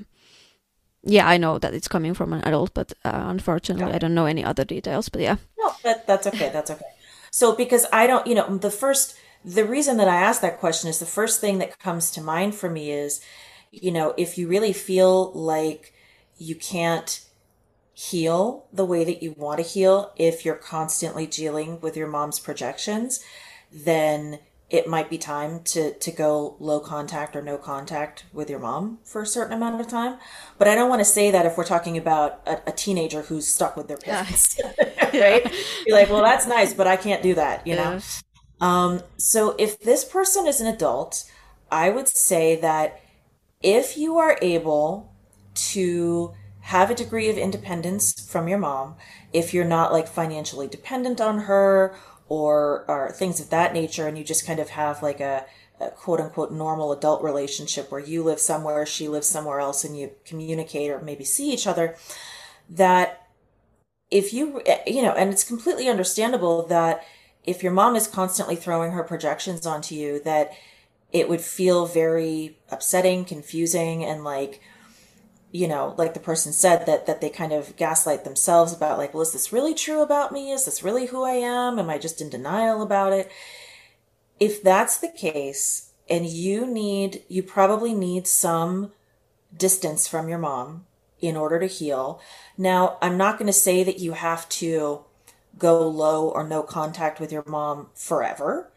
yeah, 1.02 1.26
I 1.26 1.36
know 1.36 1.58
that 1.58 1.74
it's 1.74 1.88
coming 1.88 2.14
from 2.14 2.32
an 2.32 2.42
adult, 2.44 2.74
but 2.74 2.92
uh, 3.04 3.24
unfortunately, 3.26 3.94
I 3.94 3.98
don't 3.98 4.14
know 4.14 4.26
any 4.26 4.44
other 4.44 4.64
details. 4.64 5.08
But 5.08 5.22
yeah, 5.22 5.36
no, 5.58 5.72
that, 5.84 6.06
that's 6.06 6.26
okay. 6.26 6.50
That's 6.52 6.70
okay. 6.70 6.84
So 7.30 7.54
because 7.54 7.86
I 7.92 8.06
don't, 8.06 8.26
you 8.26 8.34
know, 8.34 8.56
the 8.56 8.70
first 8.70 9.16
the 9.44 9.64
reason 9.64 9.96
that 9.98 10.08
I 10.08 10.16
asked 10.16 10.42
that 10.42 10.58
question 10.58 10.90
is 10.90 10.98
the 10.98 11.06
first 11.06 11.40
thing 11.40 11.58
that 11.58 11.78
comes 11.78 12.10
to 12.12 12.20
mind 12.20 12.54
for 12.54 12.68
me 12.68 12.90
is, 12.90 13.20
you 13.70 13.92
know, 13.92 14.14
if 14.16 14.36
you 14.36 14.48
really 14.48 14.72
feel 14.72 15.32
like 15.32 15.94
you 16.38 16.54
can't 16.54 17.20
heal 17.92 18.66
the 18.72 18.84
way 18.84 19.04
that 19.04 19.22
you 19.22 19.34
want 19.36 19.58
to 19.58 19.64
heal 19.64 20.12
if 20.16 20.44
you're 20.44 20.54
constantly 20.54 21.26
dealing 21.26 21.80
with 21.80 21.96
your 21.96 22.06
mom's 22.06 22.38
projections, 22.38 23.20
then 23.72 24.38
it 24.70 24.86
might 24.86 25.08
be 25.08 25.16
time 25.16 25.60
to 25.64 25.94
to 25.94 26.10
go 26.12 26.54
low 26.60 26.78
contact 26.78 27.34
or 27.34 27.40
no 27.42 27.56
contact 27.56 28.24
with 28.32 28.50
your 28.50 28.58
mom 28.58 28.98
for 29.02 29.22
a 29.22 29.26
certain 29.26 29.54
amount 29.54 29.80
of 29.80 29.88
time. 29.88 30.18
But 30.58 30.68
I 30.68 30.74
don't 30.74 30.90
want 30.90 31.00
to 31.00 31.06
say 31.06 31.30
that 31.30 31.46
if 31.46 31.56
we're 31.56 31.64
talking 31.64 31.96
about 31.96 32.42
a, 32.46 32.60
a 32.68 32.72
teenager 32.72 33.22
who's 33.22 33.48
stuck 33.48 33.76
with 33.76 33.88
their 33.88 33.96
parents, 33.96 34.58
yeah. 34.58 35.10
right? 35.14 35.54
You're 35.86 35.96
like, 35.96 36.10
well, 36.10 36.22
that's 36.22 36.46
nice, 36.46 36.74
but 36.74 36.86
I 36.86 36.96
can't 36.96 37.22
do 37.22 37.34
that, 37.34 37.66
you 37.66 37.76
know. 37.76 37.98
Um, 38.60 39.02
so 39.16 39.54
if 39.58 39.80
this 39.80 40.04
person 40.04 40.46
is 40.46 40.60
an 40.60 40.66
adult, 40.66 41.24
I 41.70 41.90
would 41.90 42.08
say 42.08 42.56
that 42.56 43.00
if 43.62 43.96
you 43.96 44.18
are 44.18 44.38
able 44.42 45.12
to 45.72 46.34
have 46.60 46.90
a 46.90 46.94
degree 46.94 47.30
of 47.30 47.38
independence 47.38 48.12
from 48.30 48.48
your 48.48 48.58
mom, 48.58 48.96
if 49.32 49.54
you're 49.54 49.64
not 49.64 49.92
like 49.92 50.06
financially 50.06 50.68
dependent 50.68 51.20
on 51.20 51.40
her 51.40 51.94
or 52.28 52.84
or 52.88 53.10
things 53.12 53.40
of 53.40 53.50
that 53.50 53.72
nature 53.72 54.06
and 54.06 54.18
you 54.18 54.24
just 54.24 54.46
kind 54.46 54.60
of 54.60 54.70
have 54.70 55.02
like 55.02 55.20
a, 55.20 55.44
a, 55.80 55.90
quote 55.90 56.20
unquote 56.20 56.52
normal 56.52 56.92
adult 56.92 57.22
relationship 57.22 57.90
where 57.90 58.00
you 58.00 58.22
live 58.22 58.38
somewhere 58.38 58.84
she 58.84 59.08
lives 59.08 59.26
somewhere 59.26 59.60
else 59.60 59.84
and 59.84 59.98
you 59.98 60.10
communicate 60.24 60.90
or 60.90 61.00
maybe 61.00 61.24
see 61.24 61.52
each 61.52 61.66
other 61.66 61.96
that 62.68 63.28
if 64.10 64.32
you 64.32 64.62
you 64.86 65.02
know 65.02 65.12
and 65.12 65.30
it's 65.30 65.44
completely 65.44 65.88
understandable 65.88 66.66
that 66.66 67.02
if 67.44 67.62
your 67.62 67.72
mom 67.72 67.96
is 67.96 68.06
constantly 68.06 68.56
throwing 68.56 68.92
her 68.92 69.02
projections 69.02 69.66
onto 69.66 69.94
you 69.94 70.20
that 70.20 70.52
it 71.12 71.28
would 71.28 71.40
feel 71.40 71.86
very 71.86 72.58
upsetting 72.70 73.24
confusing 73.24 74.04
and 74.04 74.22
like 74.22 74.60
you 75.50 75.66
know, 75.66 75.94
like 75.96 76.14
the 76.14 76.20
person 76.20 76.52
said 76.52 76.86
that 76.86 77.06
that 77.06 77.20
they 77.20 77.30
kind 77.30 77.52
of 77.52 77.76
gaslight 77.76 78.24
themselves 78.24 78.72
about 78.72 78.98
like, 78.98 79.14
well, 79.14 79.22
is 79.22 79.32
this 79.32 79.52
really 79.52 79.74
true 79.74 80.02
about 80.02 80.32
me? 80.32 80.52
Is 80.52 80.64
this 80.64 80.82
really 80.82 81.06
who 81.06 81.24
I 81.24 81.32
am? 81.32 81.78
Am 81.78 81.88
I 81.88 81.98
just 81.98 82.20
in 82.20 82.28
denial 82.28 82.82
about 82.82 83.12
it? 83.12 83.30
If 84.38 84.62
that's 84.62 84.98
the 84.98 85.08
case, 85.08 85.88
and 86.08 86.26
you 86.26 86.66
need, 86.66 87.22
you 87.28 87.42
probably 87.42 87.94
need 87.94 88.26
some 88.26 88.92
distance 89.56 90.06
from 90.06 90.28
your 90.28 90.38
mom 90.38 90.86
in 91.20 91.36
order 91.36 91.58
to 91.58 91.66
heal. 91.66 92.20
Now, 92.56 92.98
I'm 93.02 93.16
not 93.16 93.38
going 93.38 93.46
to 93.46 93.52
say 93.52 93.82
that 93.84 93.98
you 93.98 94.12
have 94.12 94.48
to 94.50 95.04
go 95.58 95.88
low 95.88 96.28
or 96.28 96.46
no 96.46 96.62
contact 96.62 97.18
with 97.18 97.32
your 97.32 97.44
mom 97.46 97.88
forever. 97.94 98.70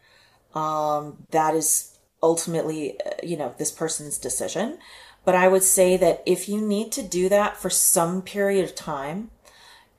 Um, 0.54 1.24
that 1.30 1.54
is 1.54 1.96
ultimately, 2.22 3.00
uh, 3.00 3.10
you 3.22 3.36
know, 3.36 3.54
this 3.58 3.70
person's 3.70 4.18
decision. 4.18 4.78
But 5.24 5.34
I 5.34 5.48
would 5.48 5.62
say 5.62 5.96
that 5.96 6.22
if 6.26 6.48
you 6.48 6.60
need 6.60 6.90
to 6.92 7.02
do 7.02 7.28
that 7.28 7.56
for 7.56 7.70
some 7.70 8.22
period 8.22 8.64
of 8.64 8.74
time 8.74 9.30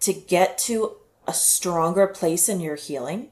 to 0.01 0.13
get 0.13 0.57
to 0.59 0.97
a 1.27 1.33
stronger 1.33 2.07
place 2.07 2.49
in 2.49 2.59
your 2.59 2.75
healing, 2.75 3.29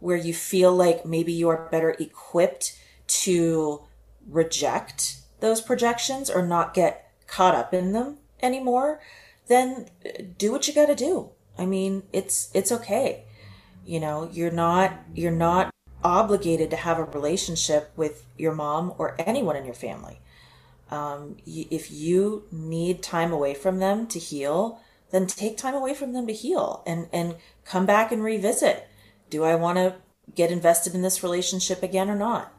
where 0.00 0.16
you 0.16 0.34
feel 0.34 0.74
like 0.74 1.06
maybe 1.06 1.32
you 1.32 1.48
are 1.48 1.68
better 1.70 1.90
equipped 1.98 2.76
to 3.06 3.82
reject 4.28 5.18
those 5.40 5.60
projections 5.60 6.30
or 6.30 6.44
not 6.44 6.74
get 6.74 7.12
caught 7.26 7.54
up 7.54 7.72
in 7.74 7.92
them 7.92 8.18
anymore, 8.42 9.00
then 9.48 9.86
do 10.38 10.50
what 10.50 10.66
you 10.66 10.74
got 10.74 10.86
to 10.86 10.94
do. 10.94 11.30
I 11.58 11.66
mean, 11.66 12.04
it's 12.12 12.50
it's 12.54 12.72
okay. 12.72 13.24
You 13.84 14.00
know, 14.00 14.28
you're 14.32 14.50
not 14.50 14.92
you're 15.14 15.30
not 15.30 15.70
obligated 16.02 16.70
to 16.70 16.76
have 16.76 16.98
a 16.98 17.04
relationship 17.04 17.92
with 17.96 18.24
your 18.36 18.54
mom 18.54 18.94
or 18.98 19.14
anyone 19.20 19.56
in 19.56 19.64
your 19.64 19.74
family. 19.74 20.20
Um, 20.92 21.38
if 21.46 21.90
you 21.90 22.44
need 22.52 23.02
time 23.02 23.32
away 23.32 23.54
from 23.54 23.78
them 23.78 24.06
to 24.08 24.18
heal, 24.18 24.78
then 25.10 25.26
take 25.26 25.56
time 25.56 25.74
away 25.74 25.94
from 25.94 26.12
them 26.12 26.26
to 26.26 26.34
heal 26.34 26.82
and, 26.86 27.08
and 27.14 27.36
come 27.64 27.86
back 27.86 28.12
and 28.12 28.22
revisit. 28.22 28.86
Do 29.30 29.42
I 29.42 29.54
want 29.54 29.78
to 29.78 29.94
get 30.34 30.50
invested 30.50 30.94
in 30.94 31.00
this 31.00 31.22
relationship 31.22 31.82
again 31.82 32.10
or 32.10 32.14
not? 32.14 32.52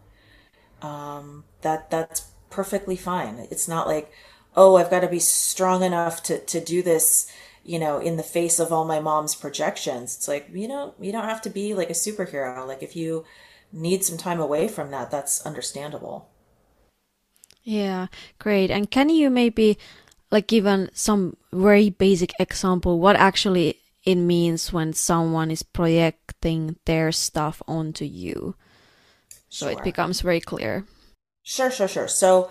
Um, 0.81 1.43
that 1.61 1.91
that's 1.91 2.31
perfectly 2.49 2.95
fine. 2.95 3.47
It's 3.51 3.67
not 3.67 3.85
like, 3.85 4.11
oh, 4.55 4.77
I've 4.77 4.89
got 4.89 5.01
to 5.01 5.07
be 5.07 5.19
strong 5.19 5.83
enough 5.83 6.23
to, 6.23 6.39
to 6.39 6.59
do 6.59 6.81
this, 6.81 7.31
you 7.63 7.77
know, 7.77 7.99
in 7.99 8.17
the 8.17 8.23
face 8.23 8.59
of 8.59 8.71
all 8.71 8.83
my 8.83 8.99
mom's 8.99 9.35
projections. 9.35 10.15
It's 10.15 10.27
like, 10.27 10.49
you 10.51 10.67
know, 10.67 10.95
you 10.99 11.11
don't 11.11 11.29
have 11.29 11.43
to 11.43 11.51
be 11.51 11.75
like 11.75 11.91
a 11.91 11.93
superhero. 11.93 12.67
Like 12.67 12.81
if 12.81 12.95
you 12.95 13.25
need 13.71 14.03
some 14.03 14.17
time 14.17 14.39
away 14.39 14.67
from 14.67 14.89
that, 14.89 15.11
that's 15.11 15.45
understandable. 15.45 16.32
Yeah, 17.63 18.07
great. 18.39 18.69
And 18.69 18.89
can 18.91 19.09
you 19.09 19.29
maybe 19.29 19.77
like 20.31 20.47
give 20.47 20.65
an, 20.65 20.89
some 20.93 21.37
very 21.51 21.89
basic 21.89 22.33
example 22.39 22.99
what 22.99 23.15
actually 23.15 23.79
it 24.03 24.15
means 24.15 24.73
when 24.73 24.91
someone 24.91 25.49
is 25.49 25.63
projecting 25.63 26.75
their 26.85 27.11
stuff 27.11 27.61
onto 27.67 28.05
you? 28.05 28.55
So 29.49 29.69
sure. 29.69 29.77
it 29.77 29.83
becomes 29.83 30.21
very 30.21 30.41
clear. 30.41 30.85
Sure, 31.43 31.71
sure, 31.71 31.87
sure. 31.87 32.07
So 32.07 32.49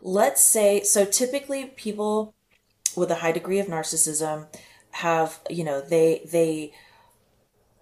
let's 0.00 0.42
say 0.42 0.82
so 0.82 1.04
typically 1.04 1.66
people 1.66 2.34
with 2.96 3.10
a 3.10 3.16
high 3.16 3.32
degree 3.32 3.58
of 3.58 3.66
narcissism 3.66 4.46
have, 4.90 5.40
you 5.48 5.64
know, 5.64 5.80
they 5.80 6.22
they 6.30 6.72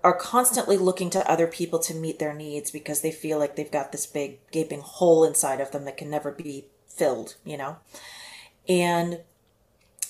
are 0.03 0.17
constantly 0.17 0.77
looking 0.77 1.11
to 1.11 1.31
other 1.31 1.47
people 1.47 1.79
to 1.79 1.95
meet 1.95 2.19
their 2.19 2.35
needs 2.35 2.71
because 2.71 3.03
they 3.03 3.13
feel 3.13 3.39
like 3.39 3.57
they've 3.57 3.71
got 3.71 3.93
this 3.93 4.07
big 4.07 4.39
gaping 4.51 4.81
hole 4.81 5.25
inside 5.25 5.61
of 5.61 5.73
them 5.73 5.85
that 5.85 5.97
can 5.97 6.11
never 6.11 6.31
be 6.31 6.67
filled, 6.89 7.37
you 7.45 7.57
know? 7.57 7.77
And 8.69 9.21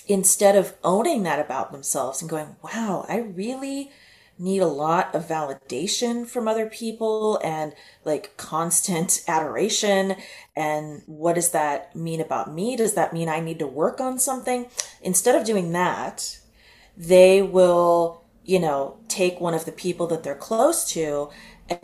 instead 0.06 0.56
of 0.56 0.74
owning 0.84 1.22
that 1.24 1.38
about 1.38 1.72
themselves 1.72 2.20
and 2.20 2.30
going, 2.30 2.56
wow, 2.62 3.04
I 3.08 3.18
really 3.18 3.90
need 4.38 4.60
a 4.60 4.66
lot 4.66 5.14
of 5.14 5.28
validation 5.28 6.26
from 6.26 6.48
other 6.48 6.66
people 6.66 7.38
and 7.44 7.74
like 8.04 8.36
constant 8.36 9.22
adoration. 9.28 10.16
And 10.56 11.02
what 11.06 11.34
does 11.34 11.50
that 11.50 11.94
mean 11.94 12.20
about 12.20 12.52
me? 12.52 12.76
Does 12.76 12.94
that 12.94 13.12
mean 13.12 13.28
I 13.28 13.40
need 13.40 13.58
to 13.58 13.66
work 13.66 14.00
on 14.00 14.18
something? 14.18 14.66
Instead 15.02 15.34
of 15.34 15.46
doing 15.46 15.72
that, 15.72 16.38
they 16.96 17.42
will 17.42 18.19
you 18.50 18.58
know, 18.58 18.96
take 19.06 19.40
one 19.40 19.54
of 19.54 19.64
the 19.64 19.70
people 19.70 20.08
that 20.08 20.24
they're 20.24 20.34
close 20.34 20.84
to 20.84 21.30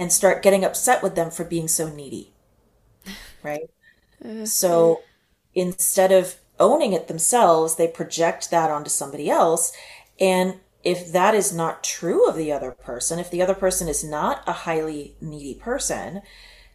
and 0.01 0.13
start 0.13 0.43
getting 0.43 0.65
upset 0.65 1.01
with 1.01 1.15
them 1.15 1.31
for 1.31 1.45
being 1.45 1.69
so 1.69 1.89
needy. 1.89 2.35
Right? 3.41 3.71
So 4.43 5.03
instead 5.55 6.11
of 6.11 6.35
owning 6.59 6.93
it 6.93 7.07
themselves, 7.07 7.77
they 7.77 7.87
project 7.87 8.51
that 8.51 8.69
onto 8.69 8.91
somebody 8.91 9.31
else. 9.31 9.73
And 10.19 10.57
if 10.83 11.13
that 11.13 11.37
is 11.37 11.55
not 11.55 11.85
true 11.85 12.29
of 12.29 12.35
the 12.35 12.51
other 12.51 12.73
person, 12.73 13.21
if 13.21 13.31
the 13.31 13.43
other 13.43 13.55
person 13.55 13.87
is 13.87 14.03
not 14.03 14.43
a 14.49 14.53
highly 14.53 15.15
needy 15.21 15.55
person, 15.55 16.21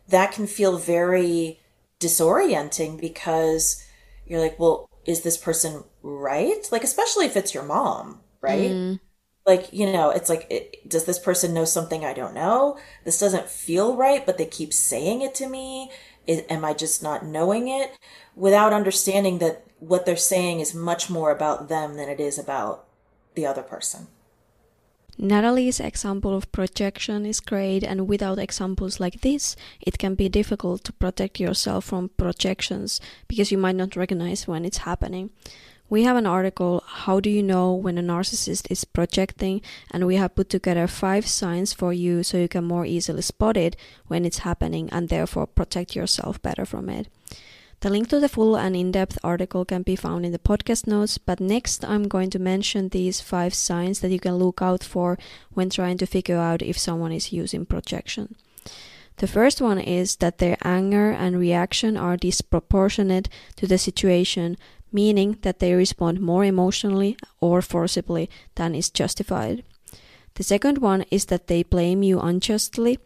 that 0.07 0.31
can 0.31 0.47
feel 0.47 0.77
very 0.77 1.59
disorienting 1.99 2.97
because 2.97 3.85
you're 4.25 4.39
like, 4.39 4.57
well, 4.57 4.87
is 5.05 5.23
this 5.23 5.35
person 5.35 5.83
right? 6.01 6.65
Like, 6.71 6.85
especially 6.85 7.25
if 7.25 7.35
it's 7.35 7.53
your 7.53 7.63
mom, 7.63 8.21
right? 8.39 8.71
Mm 8.71 8.99
like 9.45 9.71
you 9.73 9.91
know 9.91 10.09
it's 10.09 10.29
like 10.29 10.47
it, 10.49 10.87
does 10.87 11.05
this 11.05 11.19
person 11.19 11.53
know 11.53 11.65
something 11.65 12.05
i 12.05 12.13
don't 12.13 12.33
know? 12.33 12.77
This 13.05 13.19
doesn't 13.19 13.49
feel 13.49 13.95
right 13.95 14.25
but 14.25 14.37
they 14.37 14.45
keep 14.45 14.73
saying 14.73 15.21
it 15.21 15.35
to 15.35 15.47
me. 15.47 15.91
Is, 16.27 16.43
am 16.49 16.63
i 16.63 16.73
just 16.73 17.01
not 17.01 17.25
knowing 17.25 17.67
it? 17.67 17.97
Without 18.35 18.73
understanding 18.73 19.39
that 19.39 19.65
what 19.79 20.05
they're 20.05 20.15
saying 20.15 20.59
is 20.59 20.73
much 20.75 21.09
more 21.09 21.31
about 21.31 21.67
them 21.67 21.95
than 21.97 22.07
it 22.07 22.19
is 22.19 22.37
about 22.37 22.85
the 23.35 23.45
other 23.45 23.63
person. 23.63 24.07
Natalie's 25.17 25.79
example 25.79 26.35
of 26.35 26.51
projection 26.51 27.25
is 27.25 27.39
great, 27.39 27.83
and 27.83 28.07
without 28.07 28.39
examples 28.39 28.99
like 28.99 29.21
this, 29.21 29.55
it 29.81 29.97
can 29.97 30.15
be 30.15 30.29
difficult 30.29 30.83
to 30.85 30.93
protect 30.93 31.39
yourself 31.39 31.85
from 31.85 32.09
projections 32.09 33.01
because 33.27 33.51
you 33.51 33.57
might 33.57 33.75
not 33.75 33.95
recognize 33.95 34.47
when 34.47 34.65
it's 34.65 34.79
happening. 34.79 35.29
We 35.91 36.03
have 36.03 36.15
an 36.15 36.25
article, 36.25 36.81
How 36.87 37.19
Do 37.19 37.29
You 37.29 37.43
Know 37.43 37.73
When 37.73 37.97
a 37.97 38.01
Narcissist 38.01 38.71
is 38.71 38.85
Projecting? 38.85 39.61
And 39.91 40.07
we 40.07 40.15
have 40.15 40.35
put 40.35 40.47
together 40.47 40.87
five 40.87 41.27
signs 41.27 41.73
for 41.73 41.91
you 41.91 42.23
so 42.23 42.37
you 42.37 42.47
can 42.47 42.63
more 42.63 42.85
easily 42.85 43.21
spot 43.21 43.57
it 43.57 43.75
when 44.07 44.23
it's 44.23 44.47
happening 44.47 44.87
and 44.93 45.09
therefore 45.09 45.47
protect 45.47 45.93
yourself 45.93 46.41
better 46.41 46.63
from 46.63 46.87
it. 46.87 47.09
The 47.81 47.89
link 47.89 48.07
to 48.07 48.21
the 48.21 48.29
full 48.29 48.55
and 48.55 48.73
in 48.73 48.93
depth 48.93 49.19
article 49.21 49.65
can 49.65 49.81
be 49.81 49.97
found 49.97 50.25
in 50.25 50.31
the 50.31 50.39
podcast 50.39 50.87
notes, 50.87 51.17
but 51.17 51.41
next 51.41 51.83
I'm 51.83 52.07
going 52.07 52.29
to 52.29 52.39
mention 52.39 52.87
these 52.87 53.19
five 53.19 53.53
signs 53.53 53.99
that 53.99 54.11
you 54.11 54.19
can 54.21 54.35
look 54.35 54.61
out 54.61 54.85
for 54.85 55.17
when 55.49 55.69
trying 55.69 55.97
to 55.97 56.05
figure 56.05 56.37
out 56.37 56.61
if 56.61 56.77
someone 56.77 57.11
is 57.11 57.33
using 57.33 57.65
projection. 57.65 58.37
The 59.17 59.27
first 59.27 59.61
one 59.61 59.77
is 59.77 60.15
that 60.15 60.37
their 60.39 60.57
anger 60.63 61.11
and 61.11 61.37
reaction 61.37 61.97
are 61.97 62.17
disproportionate 62.17 63.29
to 63.57 63.67
the 63.67 63.77
situation, 63.77 64.57
meaning 64.91 65.37
that 65.41 65.59
they 65.59 65.73
respond 65.73 66.19
more 66.19 66.43
emotionally 66.43 67.17
or 67.39 67.61
forcibly 67.61 68.29
than 68.55 68.75
is 68.75 68.89
justified. 68.89 69.63
The 70.35 70.43
second 70.43 70.77
one 70.77 71.05
is 71.11 71.25
that 71.25 71.47
they 71.47 71.63
blame 71.63 72.03
you 72.03 72.19
unjustly, 72.19 72.99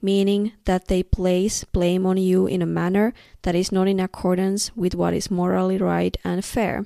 meaning 0.00 0.52
that 0.64 0.88
they 0.88 1.02
place 1.02 1.64
blame 1.64 2.06
on 2.06 2.16
you 2.16 2.46
in 2.46 2.60
a 2.60 2.66
manner 2.66 3.14
that 3.42 3.54
is 3.54 3.70
not 3.70 3.88
in 3.88 4.00
accordance 4.00 4.74
with 4.76 4.94
what 4.94 5.14
is 5.14 5.30
morally 5.30 5.78
right 5.78 6.16
and 6.24 6.44
fair. 6.44 6.84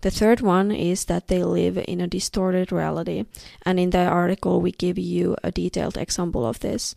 The 0.00 0.10
third 0.10 0.40
one 0.40 0.72
is 0.72 1.04
that 1.04 1.28
they 1.28 1.44
live 1.44 1.78
in 1.86 2.00
a 2.00 2.08
distorted 2.08 2.72
reality, 2.72 3.24
and 3.64 3.78
in 3.78 3.90
the 3.90 4.04
article 4.04 4.60
we 4.60 4.72
give 4.72 4.98
you 4.98 5.36
a 5.44 5.52
detailed 5.52 5.96
example 5.96 6.44
of 6.44 6.58
this. 6.58 6.96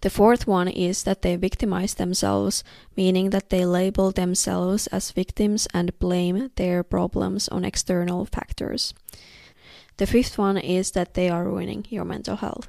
The 0.00 0.10
fourth 0.10 0.46
one 0.46 0.68
is 0.68 1.02
that 1.04 1.22
they 1.22 1.36
victimize 1.36 1.94
themselves, 1.94 2.64
meaning 2.96 3.30
that 3.30 3.50
they 3.50 3.64
label 3.64 4.10
themselves 4.10 4.86
as 4.88 5.12
victims 5.12 5.66
and 5.74 5.98
blame 5.98 6.50
their 6.56 6.82
problems 6.82 7.48
on 7.48 7.64
external 7.64 8.24
factors. 8.24 8.94
The 9.96 10.06
fifth 10.06 10.38
one 10.38 10.58
is 10.58 10.92
that 10.92 11.14
they 11.14 11.28
are 11.28 11.44
ruining 11.44 11.86
your 11.88 12.04
mental 12.04 12.36
health. 12.36 12.68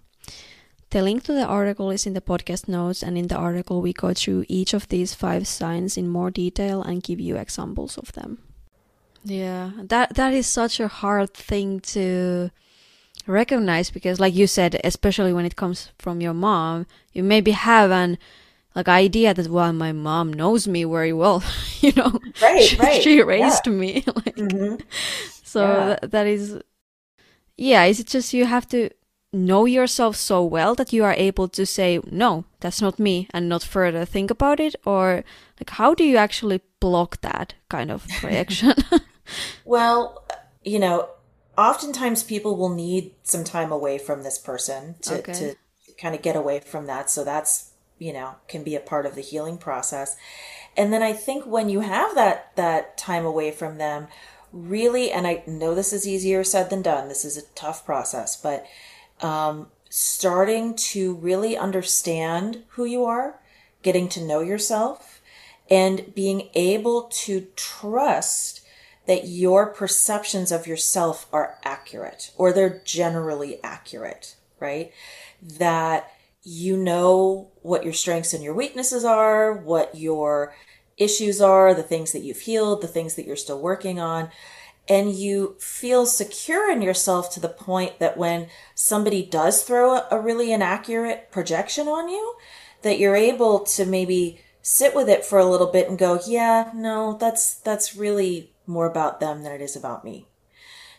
The 0.90 1.04
link 1.04 1.24
to 1.24 1.34
the 1.34 1.46
article 1.46 1.92
is 1.92 2.08
in 2.08 2.14
the 2.14 2.22
podcast 2.22 2.68
notes, 2.68 3.04
and 3.04 3.16
in 3.16 3.28
the 3.28 3.38
article, 3.38 3.82
we 3.82 3.94
go 3.94 4.14
through 4.14 4.46
each 4.48 4.74
of 4.74 4.88
these 4.88 5.14
five 5.14 5.48
signs 5.48 5.98
in 5.98 6.08
more 6.08 6.32
detail 6.32 6.82
and 6.82 7.04
give 7.04 7.20
you 7.20 7.36
examples 7.36 7.98
of 7.98 8.12
them. 8.14 8.40
Yeah, 9.24 9.72
that 9.84 10.16
that 10.16 10.34
is 10.34 10.48
such 10.48 10.80
a 10.80 10.88
hard 10.88 11.34
thing 11.34 11.82
to 11.94 12.50
recognize 13.30 13.92
because 13.92 14.20
like 14.20 14.34
you 14.36 14.48
said, 14.48 14.80
especially 14.84 15.34
when 15.34 15.46
it 15.46 15.56
comes 15.56 15.92
from 15.98 16.22
your 16.22 16.34
mom, 16.34 16.86
you 17.14 17.24
maybe 17.24 17.52
have 17.52 17.92
an 17.92 18.18
like 18.76 18.88
idea 18.88 19.34
that 19.34 19.48
well 19.48 19.74
my 19.74 19.92
mom 19.92 20.34
knows 20.34 20.68
me 20.68 20.84
very 20.84 21.14
well, 21.14 21.44
you 21.82 21.94
know. 21.96 22.20
Right, 22.42 22.62
she, 22.62 22.76
right. 22.78 23.02
she 23.02 23.22
raised 23.22 23.68
yeah. 23.68 23.74
me. 23.74 24.04
like, 24.16 24.38
hmm 24.38 24.76
so 25.44 25.62
Yeah. 25.62 25.96
th- 25.96 26.12
that 26.12 26.28
is 26.28 26.60
yeah, 27.58 27.84
is 27.86 28.00
it 28.00 28.08
just 28.08 28.34
you 28.34 28.46
have 28.46 28.68
to 28.70 28.90
know 29.32 29.66
yourself 29.66 30.16
so 30.16 30.44
well 30.44 30.74
that 30.76 30.92
you 30.92 31.04
are 31.04 31.14
able 31.14 31.48
to 31.50 31.66
say 31.66 32.00
no, 32.12 32.46
that's 32.62 32.82
not 32.82 33.00
me 33.00 33.28
and 33.34 33.48
not 33.48 33.64
further 33.64 34.06
think 34.06 34.32
about 34.32 34.60
it 34.60 34.76
or 34.86 35.24
like 35.60 35.70
how 35.72 35.94
do 35.94 36.04
you 36.04 36.18
actually 36.18 36.62
block 36.80 37.22
that 37.22 37.54
kind 37.70 37.92
of 37.92 38.06
reaction? 38.24 38.74
Well, 39.66 40.26
you 40.64 40.80
know, 40.80 41.10
oftentimes 41.60 42.24
people 42.24 42.56
will 42.56 42.74
need 42.74 43.12
some 43.24 43.44
time 43.44 43.72
away 43.72 43.98
from 43.98 44.24
this 44.24 44.38
person 44.38 44.96
to, 45.02 45.20
Okay. 45.20 45.34
to 45.34 45.56
kind 46.00 46.16
of 46.16 46.22
get 46.22 46.36
away 46.36 46.60
from 46.62 46.88
that. 46.88 47.10
So 47.10 47.24
that's, 47.24 47.72
you 47.98 48.14
know, 48.14 48.36
can 48.48 48.64
be 48.64 48.76
a 48.76 48.80
part 48.80 49.06
of 49.06 49.16
the 49.16 49.22
healing 49.22 49.58
process. 49.58 50.16
And 50.78 50.94
then 50.94 51.04
I 51.04 51.12
think 51.14 51.46
when 51.46 51.68
you 51.70 51.82
have 51.82 52.16
that 52.16 52.56
that 52.56 52.98
time 52.98 53.26
away 53.26 53.52
from 53.52 53.78
them, 53.78 54.08
really, 54.54 55.12
and 55.12 55.28
I 55.28 55.44
know 55.46 55.76
this 55.76 55.92
is 55.92 56.08
easier 56.08 56.44
said 56.44 56.70
than 56.70 56.82
done. 56.82 57.10
This 57.10 57.26
is 57.26 57.38
a 57.38 57.48
tough 57.56 57.86
process, 57.86 58.38
but 58.38 58.66
um, 59.22 59.68
starting 59.90 60.76
to 60.76 61.16
really 61.16 61.58
understand 61.58 62.64
who 62.70 62.86
you 62.86 63.04
are, 63.04 63.42
getting 63.84 64.08
to 64.10 64.24
know 64.24 64.40
yourself, 64.40 65.22
and 65.70 66.16
being 66.16 66.50
able 66.54 67.04
to 67.04 67.48
trust 67.56 68.59
that 69.10 69.28
your 69.28 69.66
perceptions 69.66 70.52
of 70.52 70.68
yourself 70.68 71.26
are 71.34 71.58
accurate 71.64 72.32
or 72.38 72.54
they're 72.54 72.80
generally 72.86 73.60
accurate, 73.64 74.36
right? 74.60 74.94
That 75.42 76.12
you 76.44 76.78
know 76.78 77.50
what 77.64 77.84
your 77.84 77.92
strengths 77.92 78.36
and 78.36 78.44
your 78.44 78.54
weaknesses 78.54 79.04
are, 79.04 79.52
what 79.52 79.96
your 79.96 80.54
issues 80.96 81.42
are, 81.42 81.74
the 81.74 81.82
things 81.82 82.12
that 82.12 82.22
you've 82.22 82.42
healed, 82.42 82.84
the 82.84 82.88
things 82.88 83.16
that 83.16 83.26
you're 83.26 83.36
still 83.36 83.60
working 83.60 84.00
on. 84.00 84.30
And 84.88 85.12
you 85.16 85.56
feel 85.60 86.06
secure 86.06 86.72
in 86.72 86.84
yourself 86.84 87.34
to 87.34 87.40
the 87.40 87.50
point 87.50 87.98
that 87.98 88.16
when 88.16 88.46
somebody 88.76 89.26
does 89.26 89.64
throw 89.64 90.02
a, 90.12 90.20
really 90.20 90.54
inaccurate 90.54 91.32
projection 91.32 91.88
on 91.88 92.10
you, 92.10 92.36
that 92.84 93.00
you're 93.00 93.16
able 93.16 93.62
to 93.62 93.88
maybe 93.88 94.40
sit 94.62 94.94
with 94.94 95.10
it 95.10 95.26
for 95.26 95.40
a 95.40 95.50
little 95.50 95.72
bit 95.72 95.90
and 95.90 95.98
go, 95.98 96.20
yeah, 96.28 96.70
no, 96.76 97.18
that's, 97.20 97.56
that's 97.56 97.96
really 97.96 98.52
more 98.70 98.86
about 98.86 99.20
them 99.20 99.44
than 99.44 99.52
it 99.52 99.62
is 99.62 99.76
about 99.76 100.06
me. 100.06 100.28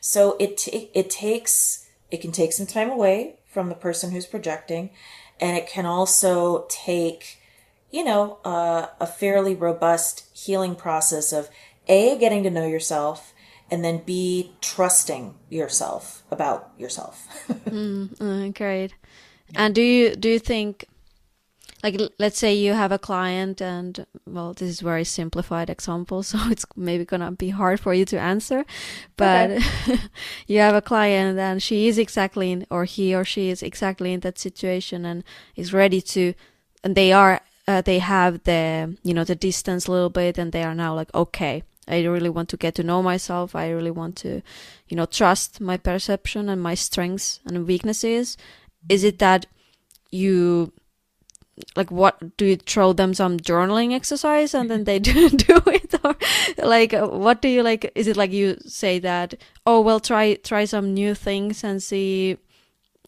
So 0.00 0.36
it, 0.38 0.56
t- 0.58 0.90
it 0.92 1.08
takes, 1.08 1.88
it 2.10 2.20
can 2.20 2.32
take 2.32 2.52
some 2.52 2.66
time 2.66 2.90
away 2.90 3.36
from 3.46 3.68
the 3.68 3.74
person 3.74 4.10
who's 4.10 4.26
projecting 4.26 4.90
and 5.40 5.56
it 5.56 5.66
can 5.66 5.86
also 5.86 6.66
take, 6.68 7.40
you 7.90 8.04
know, 8.04 8.38
uh, 8.44 8.88
a 8.98 9.06
fairly 9.06 9.54
robust 9.54 10.24
healing 10.36 10.74
process 10.74 11.32
of 11.32 11.48
A, 11.88 12.18
getting 12.18 12.42
to 12.42 12.50
know 12.50 12.66
yourself 12.66 13.32
and 13.70 13.84
then 13.84 14.02
B, 14.04 14.52
trusting 14.60 15.34
yourself 15.48 16.22
about 16.30 16.72
yourself. 16.76 17.26
Uh, 18.20 18.48
great. 18.54 18.94
And 19.54 19.74
do 19.74 19.82
you 19.82 20.14
do 20.14 20.28
you 20.28 20.38
think 20.38 20.86
like 21.82 22.00
let's 22.18 22.38
say 22.38 22.54
you 22.54 22.72
have 22.72 22.92
a 22.92 22.98
client 22.98 23.60
and 23.60 24.06
well 24.26 24.52
this 24.52 24.68
is 24.68 24.80
very 24.80 25.04
simplified 25.04 25.70
example 25.70 26.22
so 26.30 26.38
it's 26.50 26.66
maybe 26.76 27.04
gonna 27.04 27.32
be 27.32 27.50
hard 27.50 27.80
for 27.80 27.94
you 27.94 28.04
to 28.04 28.18
answer 28.18 28.64
but 29.16 29.50
you 30.46 30.58
have 30.58 30.74
a 30.74 30.82
client 30.82 31.38
and 31.38 31.62
she 31.62 31.88
is 31.88 31.98
exactly 31.98 32.50
in 32.52 32.66
or 32.70 32.84
he 32.84 33.14
or 33.14 33.24
she 33.24 33.48
is 33.48 33.62
exactly 33.62 34.12
in 34.12 34.20
that 34.20 34.38
situation 34.38 35.04
and 35.04 35.24
is 35.56 35.72
ready 35.72 36.00
to 36.00 36.34
and 36.84 36.94
they 36.94 37.12
are 37.12 37.40
uh, 37.68 37.80
they 37.82 37.98
have 37.98 38.42
the 38.44 38.96
you 39.02 39.14
know 39.14 39.24
the 39.24 39.34
distance 39.34 39.86
a 39.86 39.92
little 39.92 40.10
bit 40.10 40.38
and 40.38 40.52
they 40.52 40.62
are 40.62 40.74
now 40.74 40.94
like 40.94 41.12
okay 41.14 41.62
i 41.86 42.02
really 42.02 42.30
want 42.30 42.48
to 42.48 42.56
get 42.56 42.74
to 42.76 42.84
know 42.84 43.02
myself. 43.02 43.56
I 43.56 43.70
really 43.70 43.90
want 43.90 44.14
to 44.18 44.42
you 44.88 44.96
know 44.96 45.06
trust 45.06 45.60
my 45.60 45.76
perception 45.76 46.48
and 46.48 46.62
my 46.62 46.74
strengths 46.74 47.40
and 47.44 47.66
weaknesses. 47.66 48.36
Is 48.88 49.02
it 49.02 49.18
that 49.18 49.46
you 50.10 50.72
like 51.76 51.90
what 51.90 52.36
do 52.36 52.44
you 52.46 52.56
throw 52.56 52.92
them 52.92 53.14
some 53.14 53.38
journaling 53.38 53.92
exercise 53.92 54.54
and 54.54 54.70
then 54.70 54.84
they 54.84 54.98
do, 55.10 55.28
do 55.30 55.60
it? 55.66 55.94
Or 56.04 56.16
like 56.64 56.92
what 56.92 57.42
do 57.42 57.48
you 57.48 57.62
like 57.62 57.90
is 57.94 58.06
it 58.06 58.16
like 58.16 58.32
you 58.32 58.56
say 58.66 58.98
that 59.00 59.34
oh 59.66 59.80
well 59.80 60.00
try 60.00 60.34
try 60.34 60.64
some 60.64 60.94
new 60.94 61.14
things 61.14 61.64
and 61.64 61.82
see 61.82 62.38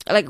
like 0.08 0.28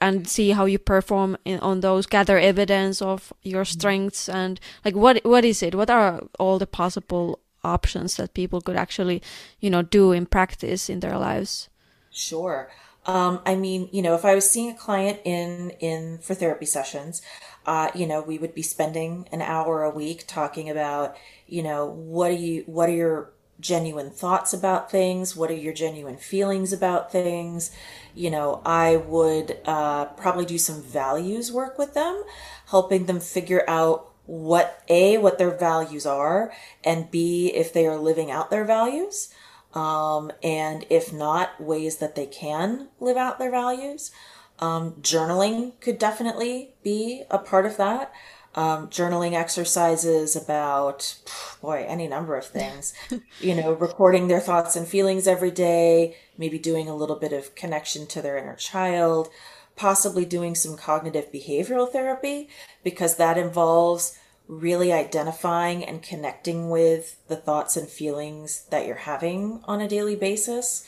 and 0.00 0.28
see 0.28 0.50
how 0.50 0.64
you 0.64 0.78
perform 0.78 1.36
in, 1.44 1.58
on 1.60 1.80
those 1.80 2.06
gather 2.06 2.38
evidence 2.38 3.02
of 3.02 3.32
your 3.42 3.64
mm-hmm. 3.64 3.78
strengths 3.78 4.28
and 4.28 4.60
like 4.84 4.94
what 4.94 5.24
what 5.24 5.44
is 5.44 5.62
it? 5.62 5.74
What 5.74 5.90
are 5.90 6.22
all 6.38 6.58
the 6.58 6.66
possible 6.66 7.40
options 7.62 8.16
that 8.16 8.34
people 8.34 8.60
could 8.60 8.76
actually 8.76 9.22
you 9.60 9.70
know 9.70 9.82
do 9.82 10.12
in 10.12 10.26
practice 10.26 10.88
in 10.88 11.00
their 11.00 11.18
lives? 11.18 11.68
Sure. 12.10 12.70
Um, 13.06 13.40
I 13.44 13.54
mean, 13.54 13.88
you 13.92 14.02
know, 14.02 14.14
if 14.14 14.24
I 14.24 14.34
was 14.34 14.48
seeing 14.48 14.70
a 14.70 14.74
client 14.76 15.20
in 15.24 15.70
in 15.80 16.18
for 16.18 16.34
therapy 16.34 16.66
sessions, 16.66 17.20
uh, 17.66 17.90
you 17.94 18.06
know, 18.06 18.20
we 18.22 18.38
would 18.38 18.54
be 18.54 18.62
spending 18.62 19.28
an 19.32 19.42
hour 19.42 19.82
a 19.82 19.90
week 19.90 20.24
talking 20.26 20.70
about, 20.70 21.16
you 21.46 21.62
know, 21.62 21.86
what 21.86 22.30
are 22.30 22.34
you 22.34 22.62
what 22.66 22.88
are 22.88 22.92
your 22.92 23.30
genuine 23.60 24.10
thoughts 24.10 24.52
about 24.52 24.90
things? 24.90 25.36
What 25.36 25.50
are 25.50 25.54
your 25.54 25.72
genuine 25.74 26.16
feelings 26.16 26.72
about 26.72 27.12
things? 27.12 27.70
You 28.14 28.30
know, 28.30 28.62
I 28.64 28.96
would 28.96 29.58
uh, 29.64 30.06
probably 30.06 30.46
do 30.46 30.58
some 30.58 30.82
values 30.82 31.52
work 31.52 31.78
with 31.78 31.94
them, 31.94 32.22
helping 32.68 33.06
them 33.06 33.20
figure 33.20 33.64
out 33.68 34.10
what 34.26 34.82
A, 34.88 35.18
what 35.18 35.38
their 35.38 35.50
values 35.50 36.06
are, 36.06 36.52
and 36.82 37.10
B, 37.10 37.52
if 37.54 37.72
they 37.72 37.86
are 37.86 37.98
living 37.98 38.30
out 38.30 38.50
their 38.50 38.64
values 38.64 39.28
um, 39.74 40.30
and 40.42 40.86
if 40.88 41.12
not, 41.12 41.60
ways 41.60 41.96
that 41.96 42.14
they 42.14 42.26
can 42.26 42.88
live 43.00 43.16
out 43.16 43.38
their 43.38 43.50
values. 43.50 44.12
Um, 44.60 44.92
journaling 45.00 45.72
could 45.80 45.98
definitely 45.98 46.74
be 46.82 47.24
a 47.30 47.38
part 47.38 47.66
of 47.66 47.76
that. 47.76 48.12
Um, 48.54 48.86
journaling 48.86 49.32
exercises 49.32 50.36
about, 50.36 51.16
boy, 51.60 51.84
any 51.88 52.06
number 52.06 52.36
of 52.36 52.46
things. 52.46 52.94
you 53.40 53.54
know, 53.56 53.72
recording 53.72 54.28
their 54.28 54.38
thoughts 54.38 54.76
and 54.76 54.86
feelings 54.86 55.26
every 55.26 55.50
day, 55.50 56.16
maybe 56.38 56.58
doing 56.58 56.88
a 56.88 56.94
little 56.94 57.16
bit 57.16 57.32
of 57.32 57.56
connection 57.56 58.06
to 58.06 58.22
their 58.22 58.38
inner 58.38 58.54
child, 58.54 59.28
possibly 59.74 60.24
doing 60.24 60.54
some 60.54 60.76
cognitive 60.76 61.32
behavioral 61.32 61.90
therapy, 61.90 62.48
because 62.84 63.16
that 63.16 63.36
involves 63.36 64.16
really 64.46 64.92
identifying 64.92 65.84
and 65.84 66.02
connecting 66.02 66.70
with 66.70 67.16
the 67.28 67.36
thoughts 67.36 67.76
and 67.76 67.88
feelings 67.88 68.66
that 68.70 68.86
you're 68.86 68.96
having 68.96 69.60
on 69.64 69.80
a 69.80 69.88
daily 69.88 70.16
basis. 70.16 70.86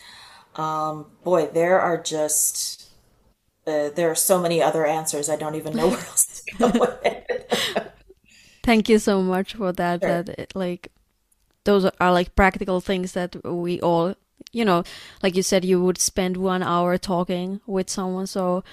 Um, 0.57 1.07
boy, 1.25 1.47
there 1.47 1.81
are 1.81 2.01
just 2.01 2.91
uh, 3.67 3.91
there 3.91 4.11
are 4.11 4.17
so 4.17 4.41
many 4.41 4.63
other 4.63 4.87
answers. 4.87 5.29
I 5.29 5.37
don't 5.37 5.55
even 5.55 5.75
know 5.75 5.89
where 5.89 5.99
else 5.99 6.43
to 6.47 6.57
go 6.59 6.67
with 6.81 6.99
it. 7.05 7.93
Thank 8.63 8.89
you 8.89 8.99
so 8.99 9.23
much 9.23 9.55
for 9.55 9.73
that. 9.73 10.01
Sure. 10.01 10.23
That 10.23 10.39
it, 10.39 10.53
like 10.55 10.93
those 11.65 11.85
are 11.85 12.13
like 12.13 12.35
practical 12.37 12.81
things 12.81 13.13
that 13.13 13.37
we 13.45 13.81
all, 13.81 14.15
you 14.53 14.65
know, 14.65 14.85
like 15.23 15.35
you 15.35 15.43
said, 15.43 15.65
you 15.65 15.83
would 15.83 15.99
spend 15.99 16.37
one 16.37 16.63
hour 16.63 16.97
talking 16.99 17.61
with 17.67 17.91
someone. 17.91 18.27
So 18.27 18.65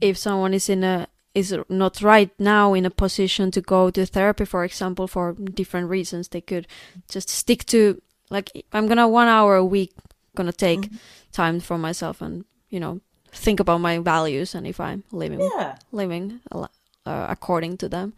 if 0.00 0.16
someone 0.18 0.54
is 0.54 0.68
in 0.68 0.84
a 0.84 1.08
is 1.34 1.54
not 1.68 2.02
right 2.02 2.30
now 2.38 2.74
in 2.74 2.84
a 2.86 2.90
position 2.90 3.50
to 3.52 3.60
go 3.60 3.90
to 3.90 4.04
therapy, 4.06 4.44
for 4.44 4.64
example, 4.64 5.06
for 5.06 5.32
different 5.34 5.88
reasons, 5.88 6.28
they 6.28 6.40
could 6.40 6.66
just 7.08 7.28
stick 7.28 7.64
to 7.66 8.00
like 8.30 8.50
I'm 8.72 8.86
gonna 8.88 9.08
one 9.08 9.28
hour 9.28 9.56
a 9.56 9.64
week 9.64 9.92
gonna 10.36 10.52
take 10.52 10.80
Mm-hmm. 10.80 10.96
time 11.32 11.60
for 11.60 11.78
myself 11.78 12.22
and 12.22 12.44
you 12.70 12.80
know 12.80 13.00
think 13.32 13.60
about 13.60 13.80
my 13.80 13.98
values 13.98 14.54
and 14.54 14.66
if 14.66 14.80
I'm 14.80 15.04
living 15.12 15.40
yeah, 15.56 15.76
living 15.92 16.40
uh, 16.52 16.66
according 17.06 17.76
to 17.78 17.88
them. 17.88 18.12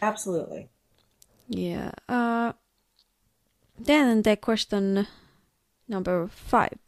absolutely. 0.00 0.68
Yeah. 1.48 1.92
Uh, 2.08 2.52
then 3.78 4.22
the 4.22 4.36
question 4.36 5.06
Number 5.88 6.28
five. 6.28 6.78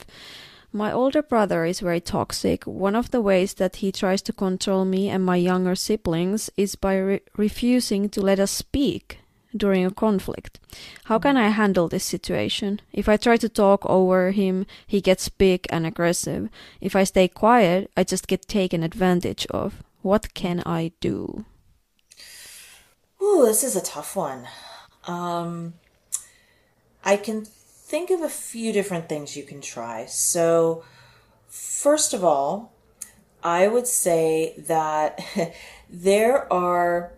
My 0.77 0.91
older 0.91 1.23
brother 1.23 1.65
is 1.65 1.79
very 1.79 2.01
toxic. 2.01 2.65
One 2.65 2.97
of 2.97 3.13
the 3.13 3.21
ways 3.21 3.55
that 3.55 3.77
he 3.77 3.93
tries 3.93 4.21
to 4.23 4.33
control 4.33 4.85
me 4.85 5.09
and 5.09 5.25
my 5.25 5.37
younger 5.37 5.77
siblings 5.77 6.51
is 6.57 6.75
by 6.75 6.97
re- 6.97 7.21
refusing 7.37 8.09
to 8.09 8.21
let 8.21 8.41
us 8.41 8.51
speak 8.51 9.21
during 9.57 9.87
a 9.87 9.93
conflict. 9.93 10.59
How 11.05 11.21
can 11.21 11.37
I 11.37 11.51
handle 11.51 11.87
this 11.87 12.03
situation? 12.03 12.81
If 12.93 13.09
I 13.09 13.17
try 13.17 13.37
to 13.37 13.49
talk 13.49 13.87
over 13.87 14.33
him, 14.33 14.67
he 14.85 15.01
gets 15.01 15.29
big 15.29 15.65
and 15.71 15.87
aggressive. 15.87 16.49
If 16.81 16.97
I 16.97 17.05
stay 17.05 17.29
quiet, 17.29 17.89
I 17.97 18.03
just 18.03 18.27
get 18.27 18.49
taken 18.49 18.83
advantage 18.83 19.47
of. 19.51 19.81
What 20.03 20.35
can 20.35 20.61
I 20.67 20.91
do? 20.99 21.45
Ooh, 23.23 23.45
this 23.47 23.63
is 23.63 23.77
a 23.77 23.81
tough 23.81 24.17
one. 24.17 24.49
Um, 25.07 25.75
I 27.05 27.17
can 27.17 27.47
think 27.85 28.11
of 28.11 28.23
a 28.23 28.29
few 28.29 28.73
different 28.73 29.09
things 29.09 29.37
you 29.37 29.45
can 29.45 29.61
try. 29.61 30.07
So, 30.07 30.85
first 31.49 32.15
of 32.15 32.25
all, 32.25 32.73
I 33.43 33.69
would 33.69 33.87
say 33.87 34.55
that 34.67 35.21
there 35.91 36.53
are 36.53 37.13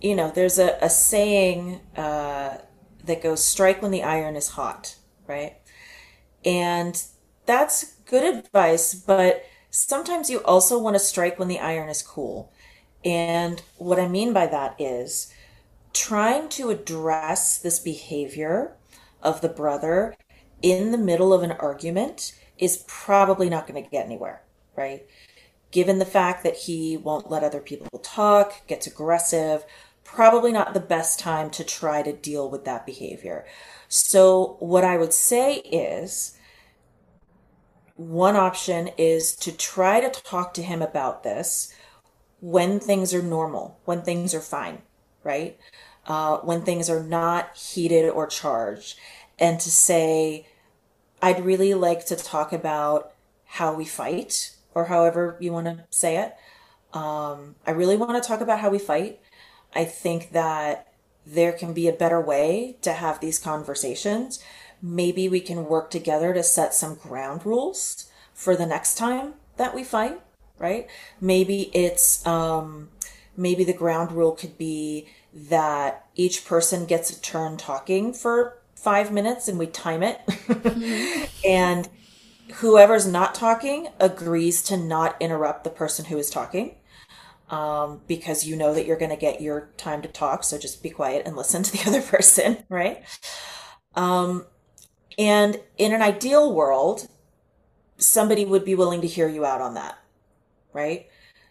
you 0.00 0.14
know, 0.14 0.30
there's 0.30 0.58
a, 0.58 0.78
a 0.80 0.90
saying 0.90 1.80
uh, 1.96 2.58
that 3.04 3.22
goes, 3.22 3.44
strike 3.44 3.82
when 3.82 3.90
the 3.90 4.02
iron 4.02 4.36
is 4.36 4.48
hot, 4.48 4.96
right? 5.26 5.56
And 6.44 7.02
that's 7.46 7.94
good 8.06 8.24
advice, 8.24 8.94
but 8.94 9.44
sometimes 9.70 10.30
you 10.30 10.42
also 10.44 10.78
want 10.78 10.94
to 10.94 11.00
strike 11.00 11.38
when 11.38 11.48
the 11.48 11.58
iron 11.58 11.88
is 11.88 12.02
cool. 12.02 12.52
And 13.04 13.62
what 13.76 13.98
I 14.00 14.08
mean 14.08 14.32
by 14.32 14.46
that 14.46 14.80
is 14.80 15.32
trying 15.92 16.48
to 16.50 16.70
address 16.70 17.58
this 17.58 17.78
behavior 17.78 18.76
of 19.22 19.40
the 19.40 19.48
brother 19.48 20.14
in 20.62 20.92
the 20.92 20.98
middle 20.98 21.32
of 21.32 21.42
an 21.42 21.52
argument 21.52 22.32
is 22.58 22.84
probably 22.86 23.48
not 23.48 23.66
going 23.66 23.82
to 23.82 23.90
get 23.90 24.04
anywhere, 24.04 24.42
right? 24.76 25.06
Given 25.70 25.98
the 25.98 26.04
fact 26.04 26.42
that 26.44 26.56
he 26.56 26.96
won't 26.96 27.30
let 27.30 27.44
other 27.44 27.60
people 27.60 27.98
talk, 28.00 28.66
gets 28.66 28.86
aggressive, 28.86 29.64
probably 30.04 30.52
not 30.52 30.74
the 30.74 30.80
best 30.80 31.18
time 31.18 31.50
to 31.50 31.64
try 31.64 32.02
to 32.02 32.12
deal 32.12 32.50
with 32.50 32.64
that 32.64 32.84
behavior. 32.84 33.46
So, 33.88 34.56
what 34.58 34.84
I 34.84 34.96
would 34.96 35.12
say 35.12 35.56
is 35.56 36.36
one 37.96 38.36
option 38.36 38.88
is 38.98 39.36
to 39.36 39.52
try 39.52 40.00
to 40.00 40.08
talk 40.22 40.54
to 40.54 40.62
him 40.62 40.82
about 40.82 41.22
this 41.22 41.72
when 42.40 42.80
things 42.80 43.12
are 43.14 43.22
normal, 43.22 43.78
when 43.84 44.02
things 44.02 44.34
are 44.34 44.40
fine, 44.40 44.82
right? 45.22 45.58
Uh, 46.10 46.38
when 46.38 46.62
things 46.62 46.90
are 46.90 47.04
not 47.04 47.56
heated 47.56 48.10
or 48.10 48.26
charged, 48.26 48.98
and 49.38 49.60
to 49.60 49.70
say, 49.70 50.44
I'd 51.22 51.44
really 51.44 51.72
like 51.72 52.04
to 52.06 52.16
talk 52.16 52.52
about 52.52 53.12
how 53.44 53.72
we 53.72 53.84
fight, 53.84 54.56
or 54.74 54.86
however 54.86 55.36
you 55.38 55.52
want 55.52 55.66
to 55.66 55.84
say 55.90 56.16
it. 56.16 56.34
Um, 56.92 57.54
I 57.64 57.70
really 57.70 57.96
want 57.96 58.20
to 58.20 58.28
talk 58.28 58.40
about 58.40 58.58
how 58.58 58.70
we 58.70 58.80
fight. 58.80 59.20
I 59.72 59.84
think 59.84 60.32
that 60.32 60.92
there 61.24 61.52
can 61.52 61.72
be 61.72 61.86
a 61.86 61.92
better 62.02 62.20
way 62.20 62.76
to 62.82 62.92
have 62.92 63.20
these 63.20 63.38
conversations. 63.38 64.42
Maybe 64.82 65.28
we 65.28 65.40
can 65.40 65.66
work 65.66 65.92
together 65.92 66.34
to 66.34 66.42
set 66.42 66.74
some 66.74 66.96
ground 66.96 67.46
rules 67.46 68.10
for 68.34 68.56
the 68.56 68.66
next 68.66 68.96
time 68.98 69.34
that 69.58 69.76
we 69.76 69.84
fight, 69.84 70.20
right? 70.58 70.88
Maybe 71.20 71.70
it's, 71.72 72.26
um, 72.26 72.88
maybe 73.36 73.62
the 73.62 73.80
ground 73.82 74.10
rule 74.10 74.32
could 74.32 74.58
be 74.58 75.06
that 75.32 76.06
each 76.14 76.44
person 76.44 76.86
gets 76.86 77.10
a 77.10 77.20
turn 77.20 77.56
talking 77.56 78.12
for 78.12 78.58
five 78.74 79.12
minutes 79.12 79.48
and 79.48 79.58
we 79.58 79.66
time 79.66 80.02
it. 80.02 80.20
Mm-hmm. 80.26 81.24
and 81.46 81.88
whoever's 82.54 83.06
not 83.06 83.34
talking 83.34 83.88
agrees 83.98 84.62
to 84.62 84.76
not 84.76 85.16
interrupt 85.20 85.64
the 85.64 85.70
person 85.70 86.06
who 86.06 86.18
is 86.18 86.30
talking 86.30 86.76
um, 87.50 88.00
because 88.06 88.46
you 88.46 88.56
know 88.56 88.72
that 88.72 88.86
you're 88.86 88.98
going 88.98 89.10
to 89.10 89.16
get 89.16 89.40
your 89.40 89.70
time 89.76 90.02
to 90.02 90.08
talk. 90.08 90.44
So 90.44 90.58
just 90.58 90.82
be 90.82 90.90
quiet 90.90 91.26
and 91.26 91.36
listen 91.36 91.62
to 91.62 91.72
the 91.72 91.82
other 91.86 92.02
person, 92.02 92.64
right? 92.68 93.04
Um, 93.94 94.46
and 95.18 95.60
in 95.76 95.92
an 95.92 96.02
ideal 96.02 96.52
world, 96.52 97.08
somebody 97.98 98.44
would 98.44 98.64
be 98.64 98.74
willing 98.74 99.00
to 99.02 99.06
hear 99.06 99.28
you 99.28 99.44
out 99.44 99.60
on 99.60 99.74
that, 99.74 99.98
right? 100.72 101.09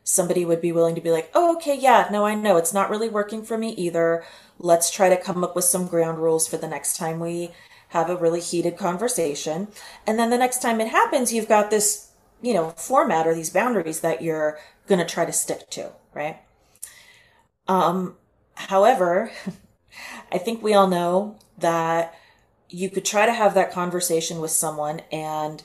Somebody 0.10 0.44
would 0.44 0.60
be 0.60 0.72
willing 0.72 0.96
to 0.96 1.02
be 1.02 1.12
like, 1.12 1.30
oh, 1.36 1.56
okay, 1.58 1.78
yeah, 1.78 2.08
no, 2.12 2.26
I 2.26 2.34
know 2.34 2.58
it's 2.58 2.74
not 2.74 2.90
really 2.90 3.10
working 3.10 3.44
for 3.44 3.60
me 3.60 3.70
either. 3.74 4.26
Let's 4.58 4.90
try 4.90 5.08
to 5.08 5.16
come 5.16 5.44
up 5.44 5.56
with 5.56 5.66
some 5.66 5.86
ground 5.86 6.18
rules 6.18 6.48
for 6.48 6.58
the 6.58 6.68
next 6.68 6.98
time 6.98 7.20
we 7.20 7.52
have 7.90 8.10
a 8.10 8.16
really 8.16 8.40
heated 8.40 8.76
conversation. 8.76 9.68
And 10.08 10.18
then 10.18 10.32
the 10.32 10.38
next 10.40 10.64
time 10.64 10.82
it 10.82 10.88
happens, 10.88 11.32
you've 11.32 11.48
got 11.48 11.70
this, 11.70 12.10
you 12.42 12.56
know, 12.56 12.72
format 12.72 13.28
or 13.28 13.36
these 13.36 13.52
boundaries 13.52 14.00
that 14.00 14.24
you're 14.24 14.58
going 14.88 14.98
to 14.98 15.06
try 15.06 15.26
to 15.26 15.32
stick 15.32 15.70
to, 15.70 15.92
right? 16.16 16.40
Um, 17.68 18.16
however, 18.56 19.32
I 20.32 20.40
think 20.40 20.64
we 20.64 20.74
all 20.74 20.88
know 20.88 21.38
that 21.60 22.16
you 22.68 22.90
could 22.90 23.06
try 23.06 23.28
to 23.28 23.34
have 23.34 23.54
that 23.54 23.72
conversation 23.72 24.42
with 24.42 24.50
someone 24.50 25.02
and 25.12 25.64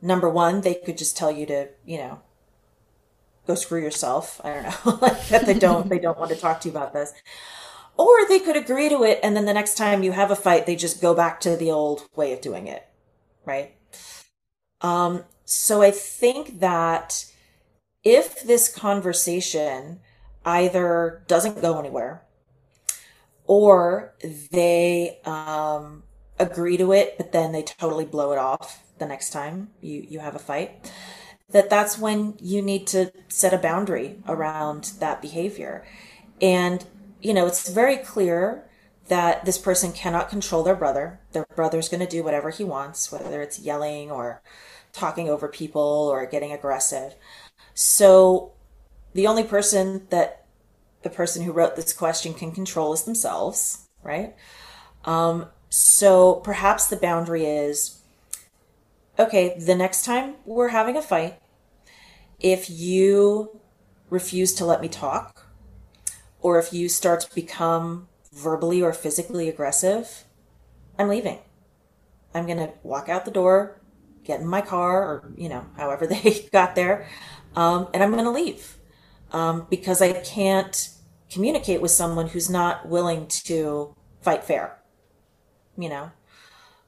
number 0.00 0.30
one, 0.30 0.62
they 0.62 0.76
could 0.76 0.96
just 0.96 1.14
tell 1.14 1.30
you 1.30 1.44
to, 1.44 1.68
you 1.84 1.98
know, 1.98 2.22
go 3.46 3.54
screw 3.54 3.80
yourself. 3.80 4.40
I 4.44 4.54
don't 4.54 4.62
know, 4.62 4.98
like 5.02 5.28
that 5.28 5.46
they 5.46 5.58
don't, 5.58 5.88
they 5.88 5.98
don't 5.98 6.18
want 6.18 6.30
to 6.30 6.36
talk 6.36 6.60
to 6.62 6.68
you 6.68 6.72
about 6.72 6.92
this. 6.92 7.12
Or 7.96 8.26
they 8.26 8.38
could 8.38 8.56
agree 8.56 8.88
to 8.88 9.04
it 9.04 9.20
and 9.22 9.36
then 9.36 9.44
the 9.44 9.52
next 9.52 9.76
time 9.76 10.02
you 10.02 10.12
have 10.12 10.30
a 10.30 10.36
fight, 10.36 10.66
they 10.66 10.76
just 10.76 11.02
go 11.02 11.14
back 11.14 11.40
to 11.40 11.56
the 11.56 11.70
old 11.70 12.08
way 12.16 12.32
of 12.32 12.40
doing 12.40 12.66
it. 12.66 12.86
Right. 13.44 13.74
Um, 14.80 15.24
so 15.44 15.82
I 15.82 15.90
think 15.90 16.60
that 16.60 17.26
if 18.04 18.42
this 18.42 18.74
conversation 18.74 20.00
either 20.44 21.22
doesn't 21.28 21.60
go 21.60 21.78
anywhere 21.78 22.22
or 23.44 24.14
they 24.50 25.20
um, 25.24 26.02
agree 26.38 26.76
to 26.76 26.92
it 26.92 27.16
but 27.16 27.32
then 27.32 27.52
they 27.52 27.62
totally 27.62 28.04
blow 28.04 28.32
it 28.32 28.38
off 28.38 28.82
the 28.98 29.06
next 29.06 29.30
time 29.30 29.70
you 29.80 30.04
you 30.08 30.18
have 30.20 30.34
a 30.34 30.38
fight 30.38 30.92
that 31.52 31.70
that's 31.70 31.98
when 31.98 32.34
you 32.40 32.60
need 32.60 32.86
to 32.88 33.12
set 33.28 33.54
a 33.54 33.58
boundary 33.58 34.16
around 34.26 34.92
that 34.98 35.22
behavior. 35.22 35.86
And 36.40 36.84
you 37.20 37.32
know 37.32 37.46
it's 37.46 37.68
very 37.68 37.96
clear 37.98 38.64
that 39.08 39.44
this 39.44 39.58
person 39.58 39.92
cannot 39.92 40.28
control 40.28 40.62
their 40.62 40.74
brother. 40.74 41.20
Their 41.32 41.46
brother's 41.54 41.88
going 41.88 42.00
to 42.00 42.06
do 42.06 42.22
whatever 42.22 42.50
he 42.50 42.64
wants 42.64 43.12
whether 43.12 43.42
it's 43.42 43.60
yelling 43.60 44.10
or 44.10 44.42
talking 44.92 45.28
over 45.28 45.48
people 45.48 46.08
or 46.12 46.26
getting 46.26 46.52
aggressive. 46.52 47.14
So 47.74 48.52
the 49.14 49.26
only 49.26 49.44
person 49.44 50.06
that 50.10 50.44
the 51.02 51.10
person 51.10 51.42
who 51.42 51.52
wrote 51.52 51.76
this 51.76 51.92
question 51.92 52.34
can 52.34 52.52
control 52.52 52.92
is 52.92 53.02
themselves, 53.02 53.88
right? 54.02 54.34
Um, 55.04 55.46
so 55.68 56.36
perhaps 56.36 56.86
the 56.86 56.96
boundary 56.96 57.44
is 57.44 57.98
okay, 59.18 59.58
the 59.58 59.74
next 59.74 60.04
time 60.04 60.34
we're 60.44 60.68
having 60.68 60.96
a 60.96 61.02
fight, 61.02 61.38
if 62.42 62.68
you 62.68 63.60
refuse 64.10 64.52
to 64.54 64.64
let 64.64 64.80
me 64.80 64.88
talk, 64.88 65.46
or 66.40 66.58
if 66.58 66.72
you 66.72 66.88
start 66.88 67.20
to 67.20 67.34
become 67.34 68.08
verbally 68.32 68.82
or 68.82 68.92
physically 68.92 69.48
aggressive, 69.48 70.24
I'm 70.98 71.08
leaving. 71.08 71.38
I'm 72.34 72.46
going 72.46 72.58
to 72.58 72.72
walk 72.82 73.08
out 73.08 73.24
the 73.24 73.30
door, 73.30 73.80
get 74.24 74.40
in 74.40 74.46
my 74.46 74.60
car, 74.60 75.02
or, 75.02 75.32
you 75.36 75.48
know, 75.48 75.66
however 75.76 76.06
they 76.08 76.48
got 76.52 76.74
there, 76.74 77.08
um, 77.54 77.88
and 77.94 78.02
I'm 78.02 78.10
going 78.10 78.24
to 78.24 78.30
leave 78.30 78.78
um, 79.32 79.66
because 79.70 80.02
I 80.02 80.12
can't 80.12 80.88
communicate 81.30 81.80
with 81.80 81.90
someone 81.90 82.28
who's 82.28 82.50
not 82.50 82.88
willing 82.88 83.26
to 83.28 83.94
fight 84.20 84.44
fair. 84.44 84.78
You 85.78 85.88
know, 85.88 86.10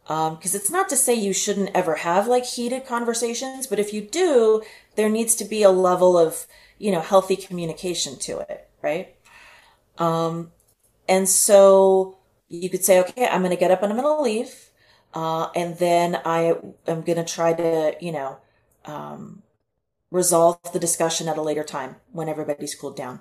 because 0.04 0.54
um, 0.54 0.60
it's 0.60 0.70
not 0.70 0.88
to 0.90 0.96
say 0.96 1.14
you 1.14 1.32
shouldn't 1.32 1.70
ever 1.74 1.96
have 1.96 2.26
like 2.26 2.44
heated 2.44 2.86
conversations, 2.86 3.66
but 3.66 3.78
if 3.78 3.92
you 3.92 4.02
do, 4.02 4.62
there 4.96 5.08
needs 5.08 5.34
to 5.36 5.44
be 5.44 5.62
a 5.62 5.70
level 5.70 6.18
of 6.18 6.46
you 6.78 6.92
know 6.92 7.00
healthy 7.00 7.36
communication 7.36 8.18
to 8.18 8.40
it, 8.40 8.68
right? 8.82 9.14
Um, 9.98 10.52
and 11.08 11.28
so 11.28 12.18
you 12.48 12.68
could 12.70 12.84
say, 12.84 13.00
okay, 13.00 13.26
I'm 13.26 13.40
going 13.40 13.50
to 13.50 13.56
get 13.56 13.70
up 13.70 13.82
and 13.82 13.92
I'm 13.92 14.00
going 14.00 14.16
to 14.16 14.22
leave. 14.22 14.70
Uh, 15.12 15.48
and 15.54 15.78
then 15.78 16.20
I 16.24 16.56
am 16.86 17.02
going 17.02 17.18
to 17.18 17.24
try 17.24 17.52
to, 17.52 17.96
you 18.00 18.12
know, 18.12 18.38
um, 18.84 19.42
resolve 20.10 20.58
the 20.72 20.78
discussion 20.78 21.28
at 21.28 21.38
a 21.38 21.42
later 21.42 21.64
time 21.64 21.96
when 22.12 22.28
everybody's 22.28 22.74
cooled 22.74 22.96
down. 22.96 23.20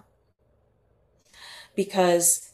Because 1.76 2.52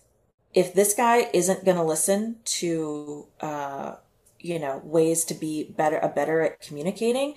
if 0.54 0.74
this 0.74 0.94
guy 0.94 1.30
isn't 1.34 1.66
going 1.66 1.78
to 1.78 1.84
listen 1.84 2.38
to, 2.46 3.28
uh, 3.40 3.96
you 4.40 4.60
know, 4.60 4.82
ways 4.84 5.24
to 5.26 5.34
be 5.34 5.64
better, 5.64 5.98
a 5.98 6.10
better 6.10 6.42
at 6.42 6.62
communicating, 6.62 7.36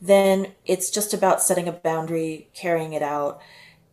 then 0.00 0.52
it's 0.66 0.90
just 0.90 1.14
about 1.14 1.42
setting 1.42 1.68
a 1.68 1.72
boundary, 1.72 2.48
carrying 2.54 2.92
it 2.92 3.02
out, 3.02 3.40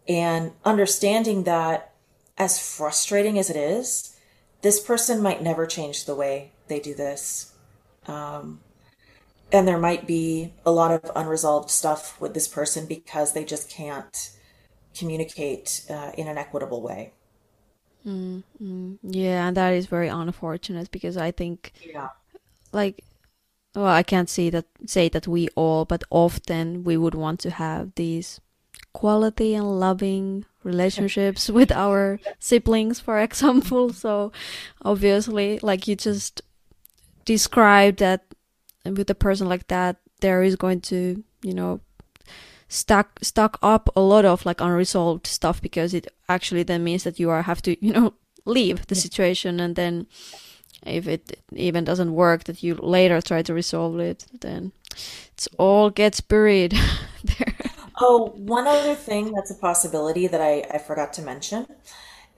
and 0.08 0.52
understanding 0.66 1.44
that 1.44 1.94
as 2.38 2.60
frustrating 2.60 3.38
as 3.38 3.50
it 3.50 3.56
is, 3.56 4.16
this 4.62 4.80
person 4.80 5.22
might 5.22 5.42
never 5.42 5.66
change 5.66 6.06
the 6.06 6.16
way 6.16 6.52
they 6.68 6.80
do 6.80 6.94
this. 6.94 7.54
Um, 8.08 8.60
and 9.52 9.68
there 9.68 9.78
might 9.78 10.08
be 10.08 10.54
a 10.66 10.72
lot 10.72 10.92
of 10.92 11.12
unresolved 11.16 11.70
stuff 11.70 12.20
with 12.22 12.34
this 12.34 12.48
person 12.48 12.86
because 12.86 13.34
they 13.34 13.44
just 13.44 13.70
can't 13.70 14.32
communicate 14.96 15.86
uh, 15.90 16.12
in 16.18 16.28
an 16.28 16.38
equitable 16.38 16.82
way. 16.82 17.14
Mm, 18.06 18.44
mm, 18.62 18.98
yeah, 19.04 19.48
and 19.48 19.58
that 19.58 19.74
is 19.74 19.86
very 19.86 20.08
unfortunate 20.08 20.90
because 20.92 21.18
I 21.18 21.32
think, 21.32 21.74
yeah. 21.86 22.10
Like, 22.72 23.04
well, 23.76 23.86
I 23.86 24.04
can't 24.04 24.30
say 24.30 24.50
that 24.50 24.66
say 24.86 25.10
that 25.10 25.28
we 25.28 25.48
all, 25.56 25.86
but 25.86 26.04
often 26.10 26.84
we 26.84 26.98
would 26.98 27.16
want 27.16 27.40
to 27.42 27.52
have 27.52 27.96
these 27.96 28.40
quality 28.94 29.56
and 29.56 29.80
loving 29.80 30.46
relationships 30.64 31.50
with 31.58 31.72
our 31.72 32.20
siblings, 32.40 33.00
for 33.00 33.20
example. 33.20 33.94
So, 33.94 34.32
obviously, 34.82 35.60
like 35.62 35.88
you 35.88 35.96
just 35.96 36.42
described 37.26 38.00
that 38.00 38.26
with 38.86 39.10
a 39.10 39.16
person 39.16 39.48
like 39.48 39.68
that, 39.68 39.98
there 40.22 40.44
is 40.44 40.56
going 40.56 40.82
to, 40.82 41.24
you 41.42 41.54
know, 41.54 41.80
stuck 42.72 43.20
stuck 43.22 43.60
up 43.62 43.90
a 43.98 44.02
lot 44.02 44.24
of 44.24 44.46
like 44.46 44.62
unresolved 44.62 45.28
stuff 45.28 45.62
because 45.62 45.94
it 45.94 46.08
actually 46.30 46.64
then 46.64 46.84
means 46.84 47.04
that 47.04 47.20
you 47.20 47.30
are 47.30 47.42
have 47.42 47.62
to 47.62 47.76
you 47.86 47.92
know 47.92 48.14
leave 48.46 48.88
the 48.88 48.96
situation 48.96 49.60
and 49.60 49.76
then 49.76 50.08
if 50.86 51.08
it 51.08 51.40
even 51.54 51.84
doesn't 51.84 52.14
work 52.14 52.46
that 52.46 52.64
you 52.64 52.76
later 52.76 53.22
try 53.22 53.42
to 53.42 53.54
resolve 53.54 54.00
it 54.00 54.26
then 54.42 54.72
it's 55.34 55.48
all 55.58 55.90
gets 55.90 56.22
buried 56.22 56.72
there 57.24 57.56
oh 58.00 58.34
one 58.36 58.68
other 58.68 58.96
thing 58.96 59.32
that's 59.32 59.52
a 59.52 59.56
possibility 59.56 60.28
that 60.28 60.42
I, 60.42 60.66
I 60.74 60.78
forgot 60.78 61.14
to 61.14 61.22
mention 61.22 61.68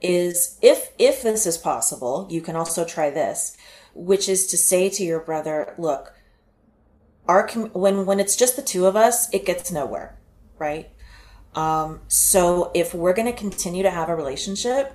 is 0.00 0.58
if 0.62 0.90
if 0.98 1.22
this 1.22 1.46
is 1.46 1.56
possible 1.56 2.26
you 2.30 2.40
can 2.40 2.56
also 2.56 2.84
try 2.84 3.10
this 3.10 3.56
which 3.94 4.28
is 4.28 4.46
to 4.48 4.56
say 4.56 4.88
to 4.90 5.04
your 5.04 5.20
brother 5.20 5.74
look 5.78 6.14
our 7.26 7.48
when 7.72 8.04
when 8.06 8.20
it's 8.20 8.36
just 8.36 8.56
the 8.56 8.62
two 8.62 8.86
of 8.86 8.96
us 8.96 9.32
it 9.32 9.46
gets 9.46 9.72
nowhere 9.72 10.18
right? 10.58 10.90
Um, 11.54 12.00
so 12.08 12.70
if 12.74 12.94
we're 12.94 13.12
going 13.12 13.26
to 13.26 13.38
continue 13.38 13.82
to 13.82 13.90
have 13.90 14.08
a 14.08 14.16
relationship, 14.16 14.92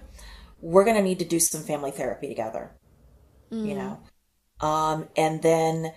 we're 0.61 0.83
going 0.83 0.97
to 0.97 1.03
need 1.03 1.19
to 1.19 1.25
do 1.25 1.39
some 1.39 1.61
family 1.61 1.91
therapy 1.91 2.27
together, 2.27 2.71
mm. 3.51 3.67
you 3.67 3.75
know? 3.75 3.99
Um, 4.61 5.07
and 5.15 5.41
then 5.41 5.93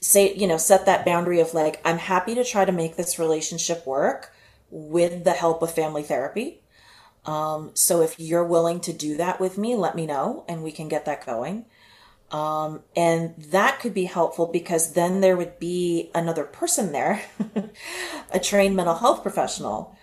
say, 0.00 0.34
you 0.34 0.46
know, 0.46 0.56
set 0.56 0.86
that 0.86 1.04
boundary 1.04 1.40
of 1.40 1.54
like, 1.54 1.80
I'm 1.84 1.98
happy 1.98 2.34
to 2.34 2.44
try 2.44 2.64
to 2.64 2.72
make 2.72 2.96
this 2.96 3.18
relationship 3.18 3.86
work 3.86 4.32
with 4.70 5.24
the 5.24 5.32
help 5.32 5.62
of 5.62 5.74
family 5.74 6.02
therapy. 6.02 6.60
Um, 7.24 7.70
so 7.74 8.00
if 8.00 8.18
you're 8.18 8.44
willing 8.44 8.80
to 8.80 8.92
do 8.92 9.16
that 9.16 9.38
with 9.38 9.56
me, 9.56 9.76
let 9.76 9.94
me 9.94 10.06
know 10.06 10.44
and 10.48 10.62
we 10.62 10.72
can 10.72 10.88
get 10.88 11.04
that 11.04 11.24
going. 11.24 11.66
Um, 12.32 12.80
and 12.96 13.34
that 13.36 13.78
could 13.78 13.92
be 13.92 14.04
helpful 14.04 14.46
because 14.46 14.94
then 14.94 15.20
there 15.20 15.36
would 15.36 15.58
be 15.58 16.10
another 16.14 16.44
person 16.44 16.92
there, 16.92 17.22
a 18.32 18.40
trained 18.40 18.74
mental 18.74 18.94
health 18.94 19.22
professional 19.22 19.94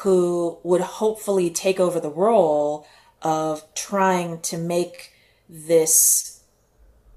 who 0.00 0.58
would 0.64 0.80
hopefully 0.80 1.48
take 1.48 1.78
over 1.78 2.00
the 2.00 2.10
role 2.10 2.86
of 3.22 3.62
trying 3.74 4.40
to 4.40 4.58
make 4.58 5.12
this 5.48 6.42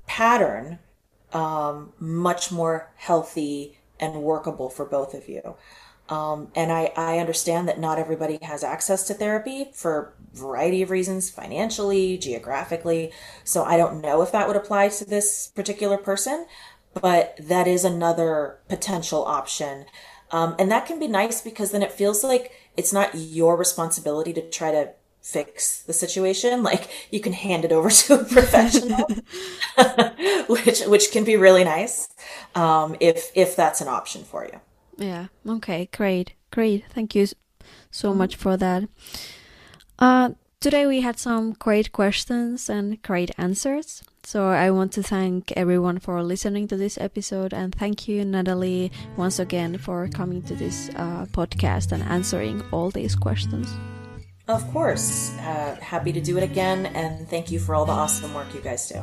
pattern 0.08 0.80
um, 1.34 1.94
much 2.00 2.52
more 2.52 2.92
healthy 2.96 3.78
and 4.00 4.22
workable 4.24 4.70
for 4.70 4.86
both 4.86 5.14
of 5.14 5.28
you. 5.30 5.56
Um, 6.10 6.52
and 6.56 6.72
I, 6.72 6.92
I 6.98 7.20
understand 7.20 7.68
that 7.68 7.80
not 7.80 8.00
everybody 8.00 8.40
has 8.42 8.64
access 8.64 9.06
to 9.08 9.14
therapy 9.14 9.70
for 9.74 10.16
a 10.34 10.38
variety 10.38 10.82
of 10.82 10.90
reasons, 10.90 11.30
financially, 11.30 12.18
geographically. 12.18 13.12
So 13.44 13.64
I 13.64 13.78
don't 13.78 14.02
know 14.02 14.24
if 14.24 14.32
that 14.32 14.48
would 14.48 14.58
apply 14.58 14.90
to 14.90 15.06
this 15.06 15.52
particular 15.54 15.98
person, 15.98 16.48
but 17.00 17.38
that 17.40 17.68
is 17.68 17.86
another 17.86 18.58
potential 18.68 19.24
option. 19.24 19.86
Um, 20.32 20.56
and 20.58 20.72
that 20.72 20.88
can 20.88 21.00
be 21.00 21.08
nice 21.08 21.42
because 21.42 21.72
then 21.72 21.84
it 21.84 21.92
feels 21.92 22.24
like 22.24 22.54
it's 22.76 22.94
not 22.94 23.14
your 23.14 23.56
responsibility 23.56 24.34
to 24.34 24.50
try 24.50 24.72
to 24.72 24.94
fix 25.22 25.82
the 25.84 25.94
situation. 25.94 26.64
Like 26.70 26.90
you 27.10 27.20
can 27.20 27.34
hand 27.34 27.66
it 27.66 27.72
over 27.72 27.90
to 28.02 28.22
a 28.22 28.24
professional, 28.24 29.08
which 30.48 30.82
which 30.82 31.12
can 31.12 31.24
be 31.24 31.36
really 31.36 31.64
nice 31.64 32.10
um, 32.54 32.96
if 33.00 33.32
if 33.34 33.56
that's 33.56 33.82
an 33.82 33.88
option 33.88 34.24
for 34.24 34.46
you. 34.46 34.60
Yeah. 34.98 35.28
Okay. 35.48 35.90
Great. 35.92 36.34
Great. 36.52 36.86
Thank 36.94 37.16
you 37.16 37.28
so 37.90 38.14
much 38.14 38.36
for 38.36 38.58
that. 38.58 38.84
Uh, 39.98 40.32
today 40.60 40.86
we 40.86 41.02
had 41.02 41.18
some 41.18 41.54
great 41.54 41.92
questions 41.92 42.70
and 42.70 43.02
great 43.02 43.32
answers. 43.38 44.04
So 44.24 44.50
I 44.50 44.70
want 44.70 44.92
to 44.94 45.04
thank 45.04 45.52
everyone 45.54 46.00
for 46.00 46.22
listening 46.22 46.68
to 46.68 46.78
this 46.78 46.98
episode 47.00 47.54
and 47.54 47.74
thank 47.74 48.08
you, 48.08 48.24
Natalie, 48.26 48.92
once 49.18 49.40
again 49.40 49.78
for 49.78 50.08
coming 50.10 50.42
to 50.44 50.56
this 50.56 50.90
uh, 50.96 51.26
podcast 51.32 51.92
and 51.92 52.04
answering 52.04 52.62
all 52.72 52.92
these 52.92 53.16
questions. 53.16 53.74
Of 54.50 54.66
course. 54.74 55.30
Uh, 55.38 55.78
happy 55.80 56.12
to 56.12 56.20
do 56.20 56.36
it 56.38 56.44
again 56.44 56.88
and 56.88 57.30
thank 57.30 57.52
you 57.52 57.60
for 57.60 57.76
all 57.76 57.86
the 57.86 57.94
awesome 57.94 58.34
work 58.34 58.52
you 58.52 58.62
guys 58.62 58.90
do. 58.90 58.98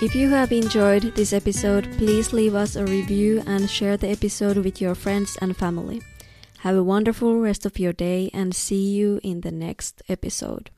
If 0.00 0.14
you 0.14 0.30
have 0.30 0.52
enjoyed 0.52 1.14
this 1.14 1.34
episode, 1.34 1.92
please 1.98 2.32
leave 2.32 2.54
us 2.54 2.76
a 2.76 2.86
review 2.86 3.42
and 3.46 3.68
share 3.68 3.98
the 3.98 4.08
episode 4.08 4.56
with 4.56 4.80
your 4.80 4.94
friends 4.94 5.36
and 5.42 5.54
family. 5.54 6.00
Have 6.60 6.76
a 6.76 6.82
wonderful 6.82 7.36
rest 7.38 7.66
of 7.66 7.78
your 7.78 7.92
day 7.92 8.30
and 8.32 8.54
see 8.54 8.88
you 8.96 9.20
in 9.22 9.42
the 9.42 9.52
next 9.52 10.02
episode. 10.08 10.70